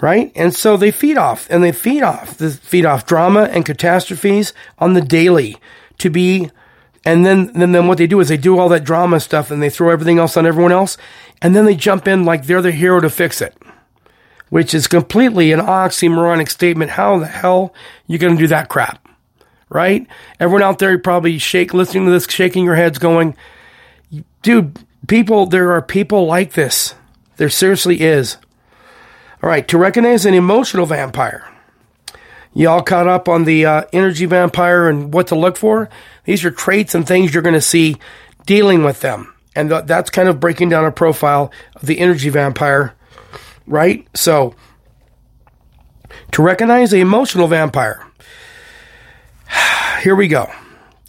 [0.00, 0.30] Right?
[0.34, 4.52] And so they feed off and they feed off they feed off drama and catastrophes
[4.78, 5.56] on the daily
[5.98, 6.50] to be
[7.06, 9.62] and then, then then what they do is they do all that drama stuff and
[9.62, 10.98] they throw everything else on everyone else
[11.40, 13.56] and then they jump in like they're the hero to fix it.
[14.48, 16.92] Which is completely an oxymoronic statement.
[16.92, 17.72] How the hell
[18.06, 19.06] you gonna do that crap?
[19.68, 20.06] right?
[20.38, 23.34] Everyone out there probably shake listening to this, shaking your heads, going,
[24.42, 26.94] "Dude, people, there are people like this.
[27.36, 28.36] There seriously is."
[29.42, 31.46] All right, to recognize an emotional vampire.
[32.54, 35.90] Y'all caught up on the uh, energy vampire and what to look for?
[36.26, 37.96] These are traits and things you're going to see
[38.44, 39.32] dealing with them.
[39.54, 42.94] And th- that's kind of breaking down a profile of the energy vampire,
[43.66, 44.06] right?
[44.14, 44.54] So,
[46.32, 48.04] to recognize the emotional vampire,
[50.02, 50.50] here we go.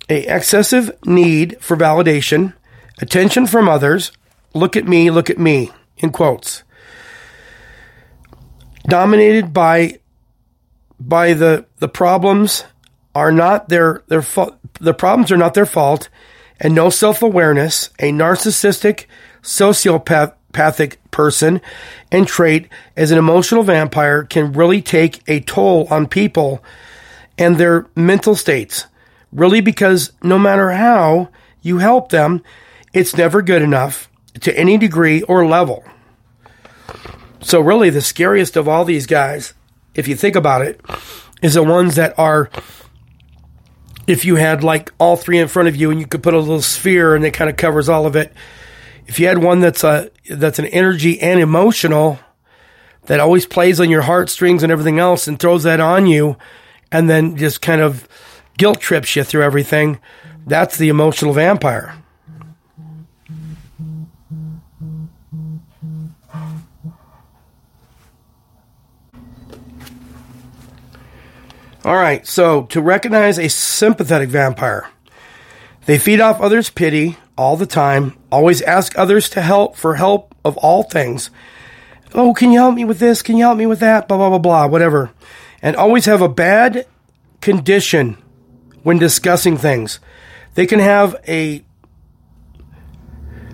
[0.09, 2.53] A excessive need for validation,
[3.01, 4.13] attention from others,
[4.53, 6.63] look at me, look at me, in quotes.
[8.87, 9.99] Dominated by
[10.99, 12.63] by the the problems
[13.13, 16.09] are not their their fault the problems are not their fault
[16.59, 19.05] and no self-awareness, a narcissistic
[19.41, 21.61] sociopathic person
[22.11, 26.63] and trait as an emotional vampire can really take a toll on people
[27.37, 28.85] and their mental states.
[29.31, 31.29] Really, because no matter how
[31.61, 32.41] you help them,
[32.93, 34.09] it's never good enough
[34.41, 35.83] to any degree or level.
[37.41, 39.53] So, really, the scariest of all these guys,
[39.93, 40.81] if you think about it,
[41.41, 42.49] is the ones that are.
[44.07, 46.39] If you had like all three in front of you and you could put a
[46.39, 48.33] little sphere and it kind of covers all of it.
[49.05, 52.19] If you had one that's a that's an energy and emotional
[53.05, 56.37] that always plays on your heartstrings and everything else and throws that on you,
[56.91, 58.07] and then just kind of
[58.57, 59.99] guilt trips you through everything.
[60.45, 61.95] That's the emotional vampire.
[71.87, 74.89] All right, so to recognize a sympathetic vampire,
[75.85, 80.35] they feed off others' pity all the time, always ask others to help for help
[80.43, 81.29] of all things.
[82.13, 83.21] Oh, can you help me with this?
[83.21, 84.09] Can you help me with that?
[84.09, 85.11] Blah, blah, blah, blah, whatever
[85.61, 86.85] and always have a bad
[87.41, 88.17] condition
[88.83, 89.99] when discussing things.
[90.55, 91.63] They can have a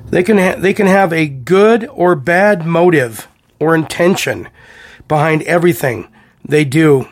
[0.05, 3.27] They can ha- they can have a good or bad motive
[3.59, 4.47] or intention
[5.07, 6.07] behind everything
[6.47, 7.07] they do.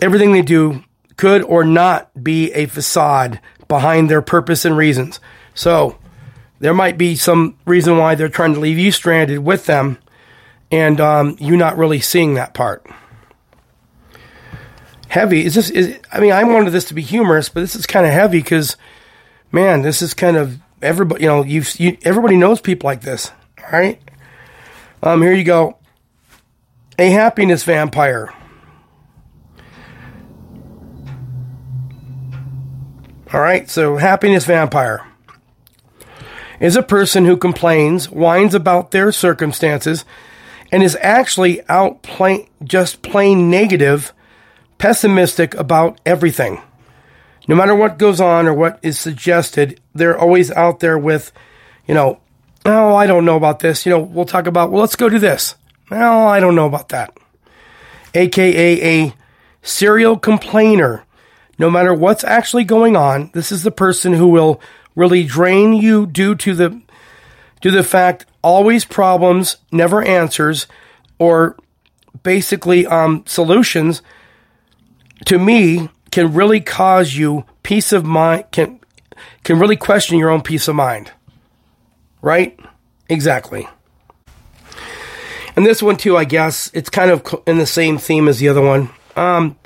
[0.00, 0.84] Everything they do
[1.16, 5.20] could or not be a facade behind their purpose and reasons.
[5.54, 5.98] So
[6.60, 9.98] there might be some reason why they're trying to leave you stranded with them,
[10.70, 12.86] and um, you not really seeing that part.
[15.08, 15.70] Heavy is this?
[15.70, 18.38] Is I mean, I wanted this to be humorous, but this is kind of heavy
[18.38, 18.76] because,
[19.50, 21.24] man, this is kind of everybody.
[21.24, 23.30] You know, you've you, everybody knows people like this.
[23.70, 24.00] Right.
[25.02, 25.78] Um, here you go.
[26.98, 28.32] A happiness vampire.
[33.32, 35.06] All right, so happiness vampire
[36.60, 40.04] is a person who complains, whines about their circumstances,
[40.70, 44.12] and is actually out plain, just plain negative,
[44.76, 46.60] pessimistic about everything.
[47.48, 51.32] No matter what goes on or what is suggested, they're always out there with,
[51.88, 52.20] you know,
[52.66, 53.86] oh, I don't know about this.
[53.86, 55.56] You know, we'll talk about, well, let's go do this.
[55.90, 57.16] Well, I don't know about that.
[58.14, 59.14] AKA a
[59.62, 61.04] serial complainer.
[61.62, 64.60] No matter what's actually going on, this is the person who will
[64.96, 66.82] really drain you due to the
[67.60, 70.66] to the fact always problems, never answers,
[71.20, 71.56] or
[72.24, 74.02] basically um, solutions.
[75.26, 78.46] To me, can really cause you peace of mind.
[78.50, 78.80] Can
[79.44, 81.12] can really question your own peace of mind.
[82.22, 82.58] Right?
[83.08, 83.68] Exactly.
[85.54, 88.48] And this one too, I guess it's kind of in the same theme as the
[88.48, 88.90] other one.
[89.14, 89.56] Um,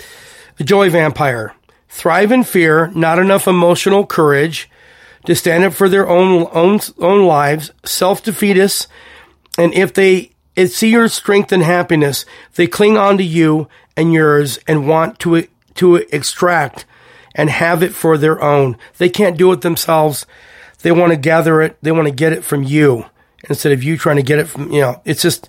[0.59, 1.56] the joy vampire
[1.97, 4.69] thrive in fear, not enough emotional courage
[5.25, 8.87] to stand up for their own own own lives, self defeatists,
[9.59, 10.33] and if they
[10.67, 15.49] see your strength and happiness, they cling on to you and yours and want to
[15.77, 16.85] to extract
[17.35, 18.77] and have it for their own.
[18.99, 20.27] They can't do it themselves.
[20.83, 21.79] They want to gather it.
[21.83, 23.07] They want to get it from you
[23.49, 25.01] instead of you trying to get it from you know.
[25.07, 25.49] It's just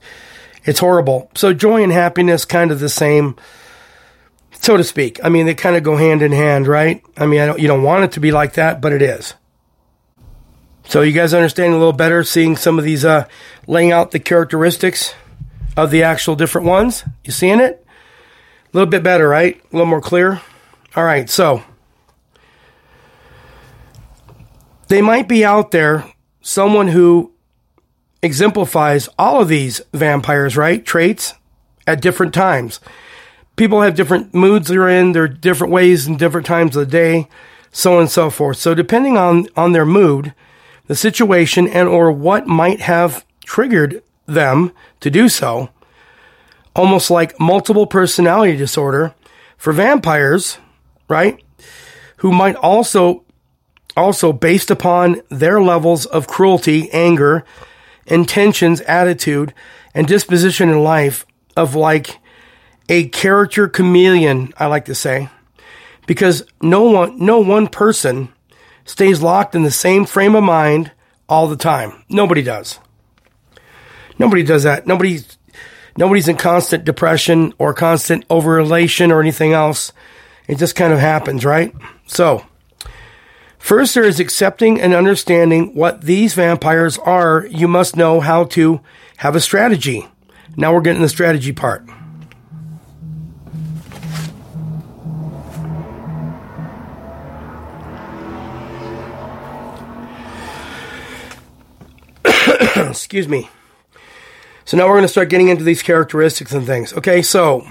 [0.64, 1.30] it's horrible.
[1.36, 3.36] So joy and happiness kind of the same
[4.60, 5.20] so to speak.
[5.24, 7.04] I mean, they kind of go hand in hand, right?
[7.16, 9.34] I mean, I don't, you don't want it to be like that, but it is.
[10.86, 13.28] So you guys understand a little better seeing some of these, uh,
[13.68, 15.14] laying out the characteristics
[15.76, 17.04] of the actual different ones.
[17.24, 17.86] You seeing it?
[17.86, 19.58] A little bit better, right?
[19.58, 20.42] A little more clear.
[20.96, 21.30] All right.
[21.30, 21.64] So
[24.88, 26.06] they might be out there,
[26.42, 27.32] someone who
[28.24, 30.86] exemplifies all of these vampires, right?
[30.86, 31.34] Traits
[31.86, 32.80] at different times
[33.58, 37.28] people have different moods they're in, they're different ways and different times of the day,
[37.72, 38.58] so on and so forth.
[38.58, 40.34] So depending on, on their mood,
[40.86, 45.70] the situation and or what might have triggered them to do so,
[46.76, 49.14] almost like multiple personality disorder
[49.58, 50.60] for vampires,
[51.10, 51.44] right?
[52.18, 53.24] Who might also
[53.96, 57.44] also based upon their levels of cruelty, anger,
[58.06, 59.54] intentions, attitude,
[59.96, 62.20] and disposition in life of like
[62.90, 65.30] a character chameleon, I like to say,
[66.06, 68.30] because no one, no one person
[68.86, 70.92] stays locked in the same frame of mind
[71.28, 72.04] all the time.
[72.10, 72.80] Nobody does.
[74.18, 74.88] Nobody does that.
[74.88, 75.20] Nobody,
[75.98, 79.92] nobody's in constant depression or constant over elation or anything else.
[80.48, 81.76] It just kind of happens, right?
[82.08, 82.46] So,
[83.60, 87.46] first there is accepting and understanding what these vampires are.
[87.50, 88.80] You must know how to
[89.18, 90.08] have a strategy.
[90.56, 91.88] Now we're getting the strategy part.
[102.92, 103.50] Excuse me.
[104.66, 106.94] So now we're going to start getting into these characteristics and things.
[106.94, 107.66] Okay, so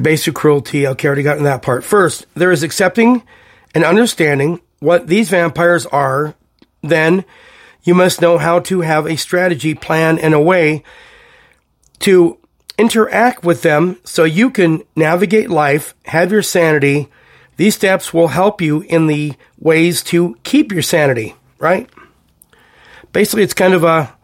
[0.00, 0.86] basic cruelty.
[0.86, 1.84] Okay, already gotten that part.
[1.84, 3.22] First, there is accepting
[3.74, 6.34] and understanding what these vampires are.
[6.82, 7.24] Then
[7.82, 10.82] you must know how to have a strategy, plan, and a way
[12.00, 12.38] to
[12.78, 17.08] interact with them so you can navigate life, have your sanity,
[17.58, 21.90] these steps will help you in the ways to keep your sanity, right?
[23.12, 24.16] Basically, it's kind of a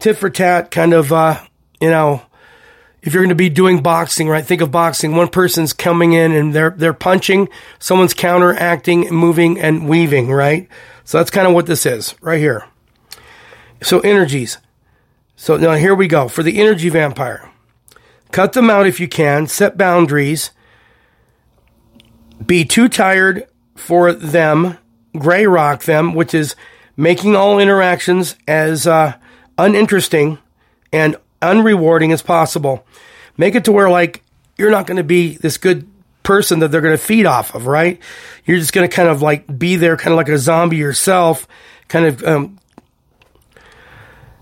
[0.00, 1.40] tit for tat kind of, uh,
[1.80, 2.22] you know,
[3.02, 4.44] if you're going to be doing boxing, right?
[4.44, 5.14] Think of boxing.
[5.14, 7.48] One person's coming in and they're, they're punching.
[7.78, 10.68] Someone's counteracting, moving and weaving, right?
[11.04, 12.64] So that's kind of what this is right here.
[13.80, 14.58] So energies.
[15.36, 17.48] So now here we go for the energy vampire.
[18.32, 20.50] Cut them out if you can, set boundaries,
[22.44, 24.78] be too tired for them,
[25.16, 26.56] gray rock them, which is
[26.96, 29.14] making all interactions as uh,
[29.58, 30.38] uninteresting
[30.92, 32.86] and unrewarding as possible.
[33.36, 34.22] Make it to where like
[34.56, 35.88] you're not going to be this good
[36.22, 38.00] person that they're going to feed off of, right?
[38.44, 41.46] You're just going to kind of like be there, kind of like a zombie yourself,
[41.88, 42.58] kind of um,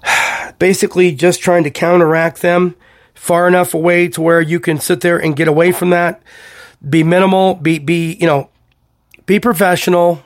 [0.59, 2.77] basically just trying to counteract them
[3.15, 6.23] far enough away to where you can sit there and get away from that.
[6.89, 8.51] Be minimal, be be you know,
[9.27, 10.23] be professional,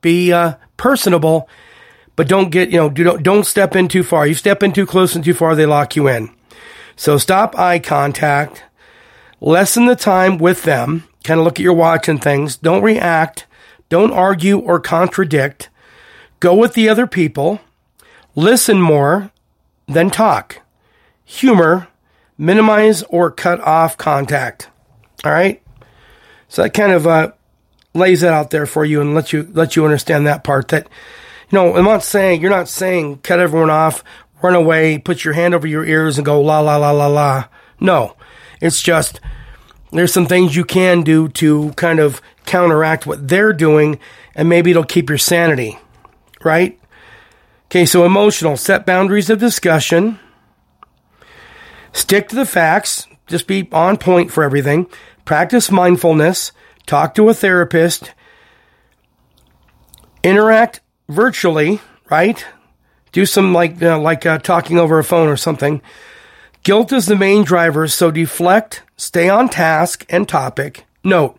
[0.00, 1.48] be uh, personable,
[2.16, 4.26] but don't get you know do don't don't step in too far.
[4.26, 6.30] You step in too close and too far, they lock you in.
[6.96, 8.64] So stop eye contact,
[9.40, 11.04] lessen the time with them.
[11.24, 12.56] Kind of look at your watch and things.
[12.56, 13.46] Don't react.
[13.88, 15.68] Don't argue or contradict.
[16.40, 17.60] Go with the other people.
[18.34, 19.30] Listen more
[19.86, 20.62] than talk.
[21.24, 21.88] Humor.
[22.36, 24.70] Minimize or cut off contact.
[25.24, 25.60] All right.
[26.48, 27.32] So that kind of uh,
[27.94, 30.68] lays that out there for you and lets you let you understand that part.
[30.68, 30.88] That
[31.50, 34.02] you know, I'm not saying you're not saying cut everyone off,
[34.42, 37.44] run away, put your hand over your ears and go la la la la la.
[37.80, 38.16] No,
[38.60, 39.20] it's just
[39.92, 43.98] there's some things you can do to kind of counteract what they're doing,
[44.34, 45.78] and maybe it'll keep your sanity,
[46.42, 46.78] right?
[47.66, 50.18] Okay, so emotional, set boundaries of discussion,
[51.92, 54.86] stick to the facts, just be on point for everything,
[55.28, 56.52] practice mindfulness,
[56.86, 58.14] talk to a therapist,
[60.22, 62.46] interact virtually, right?
[63.12, 65.82] Do some like uh, like uh, talking over a phone or something.
[66.62, 70.86] Guilt is the main driver, so deflect, stay on task and topic.
[71.04, 71.38] Note,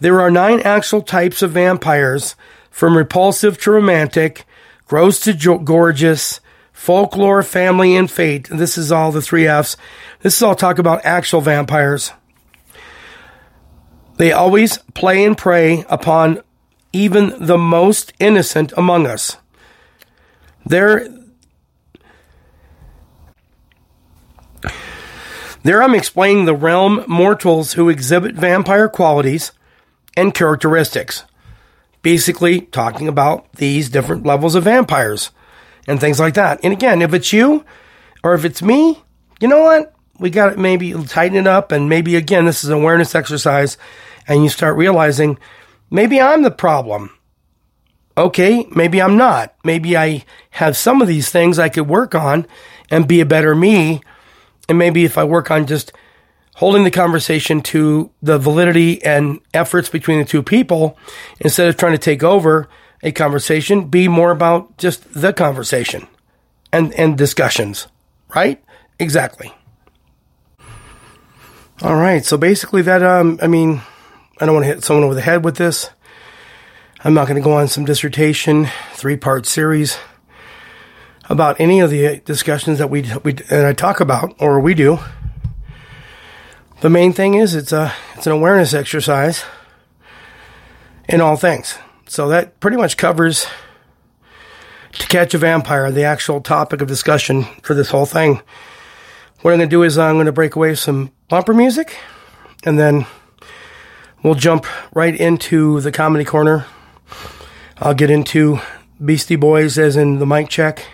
[0.00, 2.36] there are nine actual types of vampires,
[2.70, 4.44] from repulsive to romantic,
[4.86, 6.40] gross to jo- gorgeous,
[6.74, 8.50] folklore, family, and fate.
[8.50, 9.78] This is all the three F's.
[10.20, 12.12] This is all talk about actual vampires.
[14.16, 16.42] They always play and prey upon
[16.92, 19.36] even the most innocent among us.
[20.64, 21.08] There,
[25.62, 29.52] there I'm explaining the realm mortals who exhibit vampire qualities
[30.16, 31.24] and characteristics.
[32.02, 35.30] Basically, talking about these different levels of vampires
[35.88, 36.60] and things like that.
[36.62, 37.64] And again, if it's you
[38.22, 39.02] or if it's me,
[39.40, 39.93] you know what?
[40.18, 41.72] We got to maybe tighten it up.
[41.72, 43.76] And maybe again, this is an awareness exercise
[44.26, 45.38] and you start realizing
[45.90, 47.10] maybe I'm the problem.
[48.16, 49.54] Okay, maybe I'm not.
[49.64, 52.46] Maybe I have some of these things I could work on
[52.90, 54.02] and be a better me.
[54.68, 55.92] And maybe if I work on just
[56.54, 60.96] holding the conversation to the validity and efforts between the two people,
[61.40, 62.68] instead of trying to take over
[63.02, 66.06] a conversation, be more about just the conversation
[66.72, 67.88] and, and discussions,
[68.34, 68.62] right?
[69.00, 69.52] Exactly.
[71.82, 72.24] All right.
[72.24, 73.82] So basically that, um, I mean,
[74.38, 75.90] I don't want to hit someone over the head with this.
[77.02, 79.98] I'm not going to go on some dissertation, three part series
[81.28, 85.00] about any of the discussions that we, we that I talk about or we do.
[86.80, 89.44] The main thing is it's a it's an awareness exercise
[91.08, 91.76] in all things.
[92.06, 93.46] So that pretty much covers
[94.92, 98.40] to catch a vampire, the actual topic of discussion for this whole thing.
[99.40, 101.96] What I'm going to do is I'm going to break away some bumper music
[102.64, 103.06] and then
[104.22, 106.66] we'll jump right into the comedy corner.
[107.78, 108.60] I'll get into
[109.04, 110.86] Beastie Boys as in the mic check.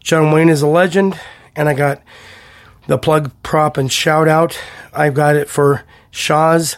[0.00, 1.18] John Wayne is a legend,
[1.54, 2.02] and I got
[2.88, 4.58] the plug prop and shout out.
[4.92, 6.76] I've got it for Shah's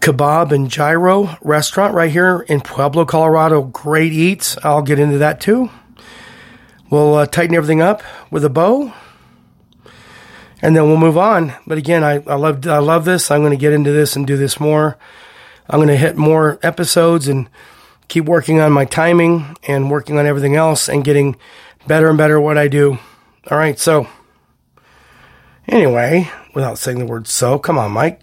[0.00, 3.62] Kebab and Gyro restaurant right here in Pueblo, Colorado.
[3.62, 4.58] Great eats.
[4.64, 5.70] I'll get into that too.
[6.90, 8.92] We'll uh, tighten everything up with a bow,
[10.62, 11.52] and then we'll move on.
[11.66, 13.30] But again, I, I love I love this.
[13.30, 14.98] I'm going to get into this and do this more.
[15.68, 17.48] I'm going to hit more episodes and
[18.08, 21.36] keep working on my timing and working on everything else and getting
[21.86, 22.98] better and better at what I do.
[23.50, 24.08] All right, so
[25.68, 28.22] anyway, without saying the word so, come on, Mike.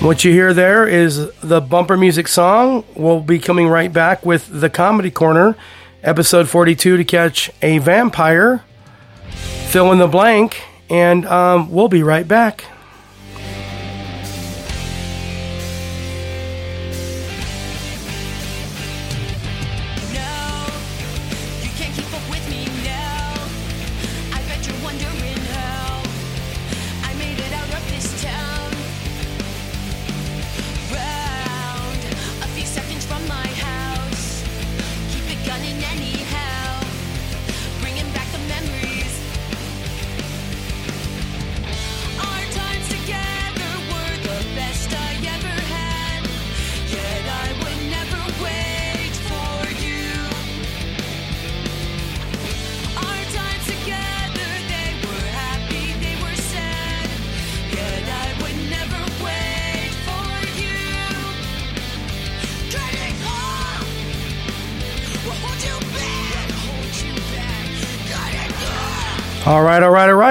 [0.00, 2.84] What you hear there is the bumper music song.
[2.96, 5.56] We'll be coming right back with the Comedy Corner,
[6.02, 8.64] episode 42, to catch a vampire.
[9.72, 10.60] Fill in the blank,
[10.90, 12.66] and um, we'll be right back.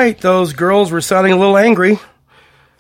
[0.02, 0.20] Right.
[0.20, 2.00] Those girls were sounding a little angry.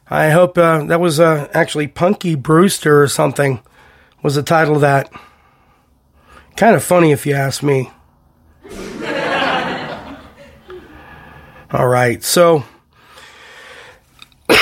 [0.09, 3.61] I hope uh, that was uh, actually Punky Brewster or something.
[4.23, 5.11] Was the title of that?
[6.57, 7.91] Kind of funny if you ask me.
[11.71, 12.65] all right, so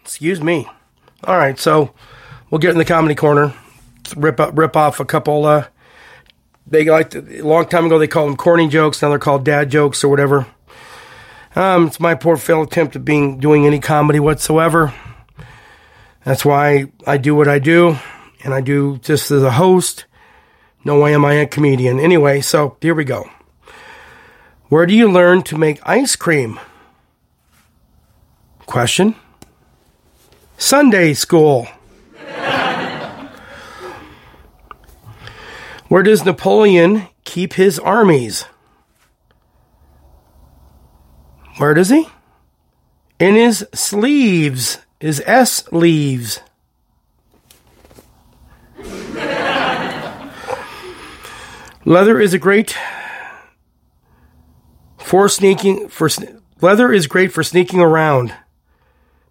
[0.00, 0.66] excuse me.
[1.24, 1.92] All right, so
[2.50, 3.52] we'll get in the comedy corner.
[4.16, 5.44] Rip up, rip off a couple.
[5.44, 5.66] Uh,
[6.66, 9.02] they like a long time ago they called them corny jokes.
[9.02, 10.46] Now they're called dad jokes or whatever.
[11.56, 14.92] Um, it's my poor failed attempt at being doing any comedy whatsoever.
[16.22, 17.96] That's why I do what I do,
[18.44, 20.04] and I do just as a host.
[20.84, 21.98] No way am I a comedian.
[21.98, 23.30] Anyway, so here we go.
[24.68, 26.60] Where do you learn to make ice cream?
[28.66, 29.14] Question.
[30.58, 31.68] Sunday school.
[35.88, 38.44] Where does Napoleon keep his armies?
[41.58, 42.08] Where does he?
[43.18, 44.78] In his sleeves.
[45.00, 46.40] His S leaves.
[51.84, 52.76] Leather is a great
[54.98, 56.08] for sneaking for
[56.60, 58.34] leather is great for sneaking around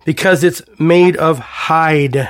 [0.05, 2.29] because it's made of hide.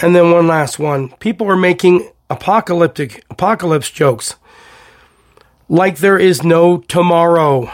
[0.00, 1.08] and then one last one.
[1.18, 4.36] People are making apocalyptic apocalypse jokes
[5.68, 7.70] like there is no tomorrow.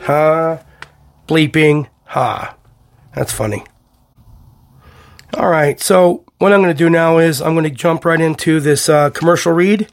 [0.00, 0.62] ha,
[1.26, 2.56] bleeping, ha.
[3.14, 3.64] That's funny.
[5.34, 8.20] All right, so what I'm going to do now is I'm going to jump right
[8.20, 9.88] into this uh, commercial read.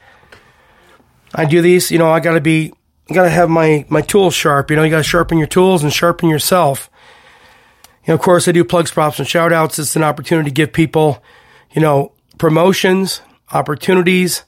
[1.33, 2.71] I do these, you know, I got to be,
[3.11, 4.69] got to have my my tools sharp.
[4.69, 6.89] You know, you got to sharpen your tools and sharpen yourself.
[8.05, 9.79] You know, of course, I do plugs, props, and shout outs.
[9.79, 11.21] It's an opportunity to give people,
[11.73, 13.21] you know, promotions,
[13.51, 14.43] opportunities,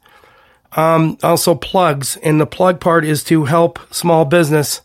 [0.73, 2.17] um, also plugs.
[2.17, 4.81] And the plug part is to help small business,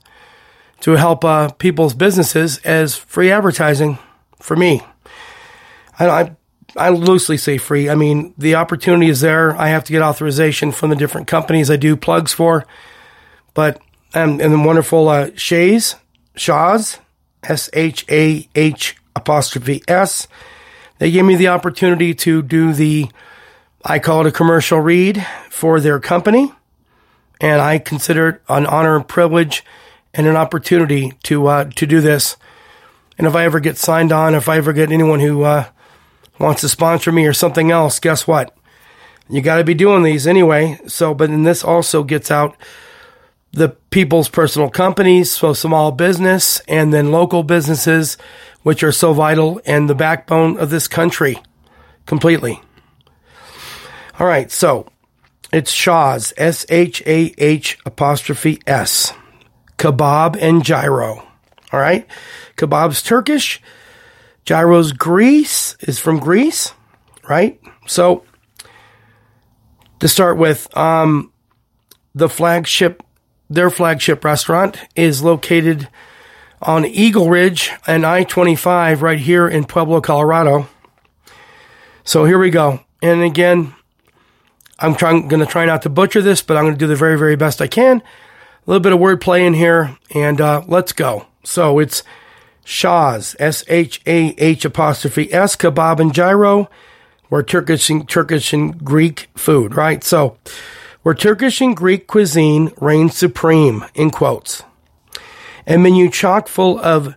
[0.80, 3.98] to help uh, people's businesses as free advertising
[4.40, 4.82] for me.
[5.98, 6.36] I, I,
[6.76, 7.90] I loosely say free.
[7.90, 9.54] I mean, the opportunity is there.
[9.56, 12.64] I have to get authorization from the different companies I do plugs for.
[13.54, 13.80] But,
[14.14, 15.96] um, and the wonderful uh, Shays,
[16.34, 16.98] Shah's,
[17.42, 20.28] S H A H apostrophe S.
[20.98, 23.10] They gave me the opportunity to do the,
[23.84, 26.52] I call it a commercial read for their company.
[27.40, 29.64] And I consider it an honor and privilege
[30.14, 32.36] and an opportunity to, uh, to do this.
[33.18, 35.66] And if I ever get signed on, if I ever get anyone who, uh,
[36.38, 38.56] wants to sponsor me or something else, guess what?
[39.28, 40.78] You got to be doing these anyway.
[40.86, 42.56] So, but then this also gets out
[43.52, 48.16] the people's personal companies, so small business, and then local businesses,
[48.62, 51.38] which are so vital and the backbone of this country
[52.06, 52.62] completely.
[54.18, 54.86] All right, so
[55.52, 59.14] it's Shah's, S H A H apostrophe S,
[59.78, 61.26] kebab and gyro.
[61.72, 62.06] All right,
[62.56, 63.60] kebab's Turkish,
[64.44, 66.74] gyro's Greece is from Greece,
[67.26, 67.58] right?
[67.86, 68.24] So
[70.00, 71.32] to start with, um,
[72.14, 73.02] the flagship,
[73.48, 75.88] their flagship restaurant is located
[76.60, 80.68] on Eagle Ridge and I 25 right here in Pueblo, Colorado.
[82.04, 82.80] So here we go.
[83.00, 83.74] And again,
[84.82, 86.96] I'm trying, going to try not to butcher this, but I'm going to do the
[86.96, 87.98] very, very best I can.
[87.98, 91.26] A little bit of wordplay in here, and uh, let's go.
[91.44, 92.02] So it's
[92.64, 96.68] Shah's, S H A H apostrophe S, kebab and gyro,
[97.28, 100.04] where Turkish and, Turkish and Greek food, right?
[100.04, 100.36] So,
[101.02, 104.62] where Turkish and Greek cuisine reigns supreme, in quotes.
[105.66, 107.16] A menu chock full of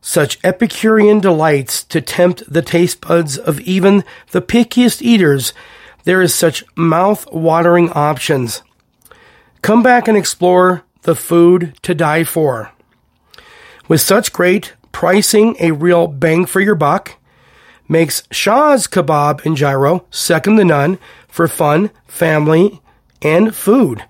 [0.00, 5.52] such Epicurean delights to tempt the taste buds of even the pickiest eaters.
[6.04, 8.62] There is such mouth watering options.
[9.62, 12.72] Come back and explore the food to die for.
[13.88, 17.16] With such great pricing, a real bang for your buck
[17.88, 20.98] makes Shah's Kebab and Gyro second to none
[21.28, 22.80] for fun, family,
[23.20, 24.04] and food.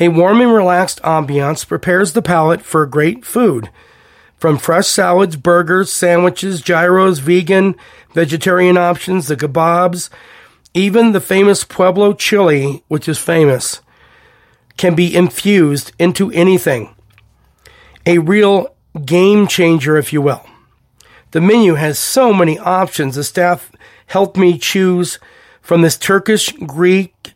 [0.00, 3.68] A warm and relaxed ambiance prepares the palate for great food.
[4.38, 7.76] From fresh salads, burgers, sandwiches, gyros, vegan,
[8.14, 10.08] vegetarian options, the kebabs,
[10.74, 13.80] even the famous Pueblo chili, which is famous,
[14.76, 16.94] can be infused into anything.
[18.06, 20.44] A real game changer, if you will.
[21.32, 23.16] The menu has so many options.
[23.16, 23.72] The staff
[24.06, 25.18] helped me choose
[25.60, 27.34] from this Turkish Greek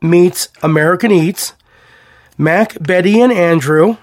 [0.00, 1.54] meets American Eats.
[2.36, 3.96] Mac, Betty, and Andrew.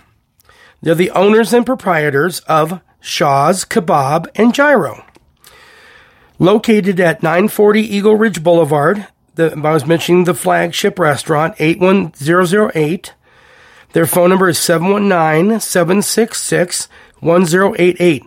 [0.82, 5.06] They're the owners and proprietors of Shah's Kebab and Gyro.
[6.38, 13.14] Located at 940 Eagle Ridge Boulevard, the, I was mentioning the flagship restaurant, 81008.
[13.94, 16.90] Their phone number is 719 766
[17.22, 18.24] 1088.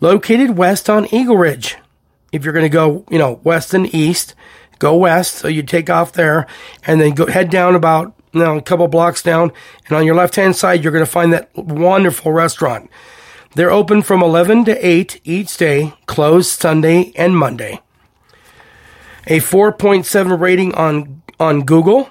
[0.00, 1.76] Located west on Eagle Ridge.
[2.32, 4.34] If you're going to go, you know, west and east,
[4.80, 5.36] go west.
[5.36, 6.48] So you take off there
[6.84, 9.52] and then go head down about, you know, a couple blocks down.
[9.86, 12.90] And on your left hand side, you're going to find that wonderful restaurant.
[13.54, 17.80] They're open from 11 to 8 each day, closed Sunday and Monday.
[19.26, 22.10] A 4.7 rating on, on Google.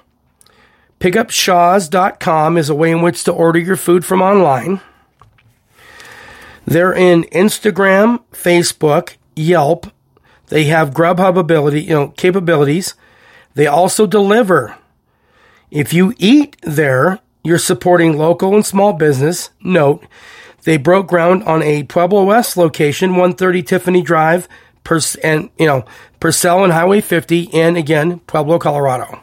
[1.00, 4.80] Pickupshaws.com is a way in which to order your food from online.
[6.64, 9.92] They're in Instagram, Facebook, Yelp.
[10.46, 12.94] They have Grubhub ability, you know, capabilities.
[13.54, 14.76] They also deliver.
[15.70, 19.50] If you eat there, you're supporting local and small business.
[19.60, 20.06] Note,
[20.64, 24.48] they broke ground on a Pueblo West location, 130 Tiffany Drive,
[24.82, 25.84] Pers- and you know,
[26.20, 29.20] Purcell and Highway 50 and again Pueblo, Colorado.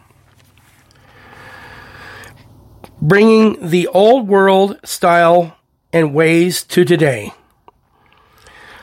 [3.02, 5.58] Bringing the old world style
[5.92, 7.34] and ways to today.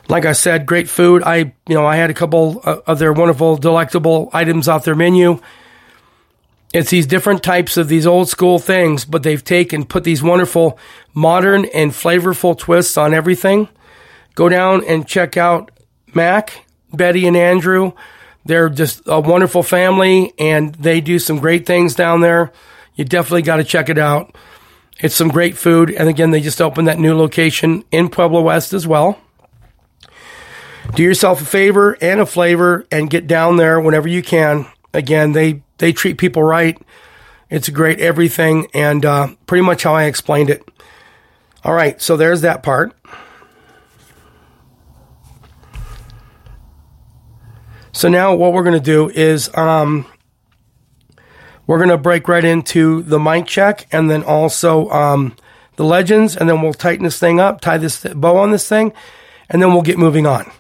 [0.09, 1.23] Like I said, great food.
[1.23, 4.97] I, you know, I had a couple uh, of their wonderful, delectable items off their
[4.97, 5.41] menu.
[6.75, 10.79] It's these different types of these old school things, but they've taken, put these wonderful,
[11.15, 13.69] modern and flavorful twists on everything.
[14.35, 15.71] Go down and check out
[16.15, 17.93] Mac, Betty, and Andrew.
[18.45, 22.53] They're just a wonderful family, and they do some great things down there.
[22.95, 24.37] You definitely got to check it out.
[25.01, 28.73] It's some great food, and again, they just opened that new location in Pueblo West
[28.73, 29.19] as well.
[30.95, 34.67] Do yourself a favor and a flavor, and get down there whenever you can.
[34.93, 36.81] Again, they they treat people right.
[37.51, 40.63] It's great everything, and uh, pretty much how I explained it.
[41.65, 42.93] All right, so there's that part.
[47.93, 50.07] So now what we're going to do is um,
[51.67, 55.35] we're going to break right into the mic check and then also um,
[55.77, 58.93] the legends, and then we'll tighten this thing up, tie this bow on this thing,
[59.49, 60.51] and then we'll get moving on.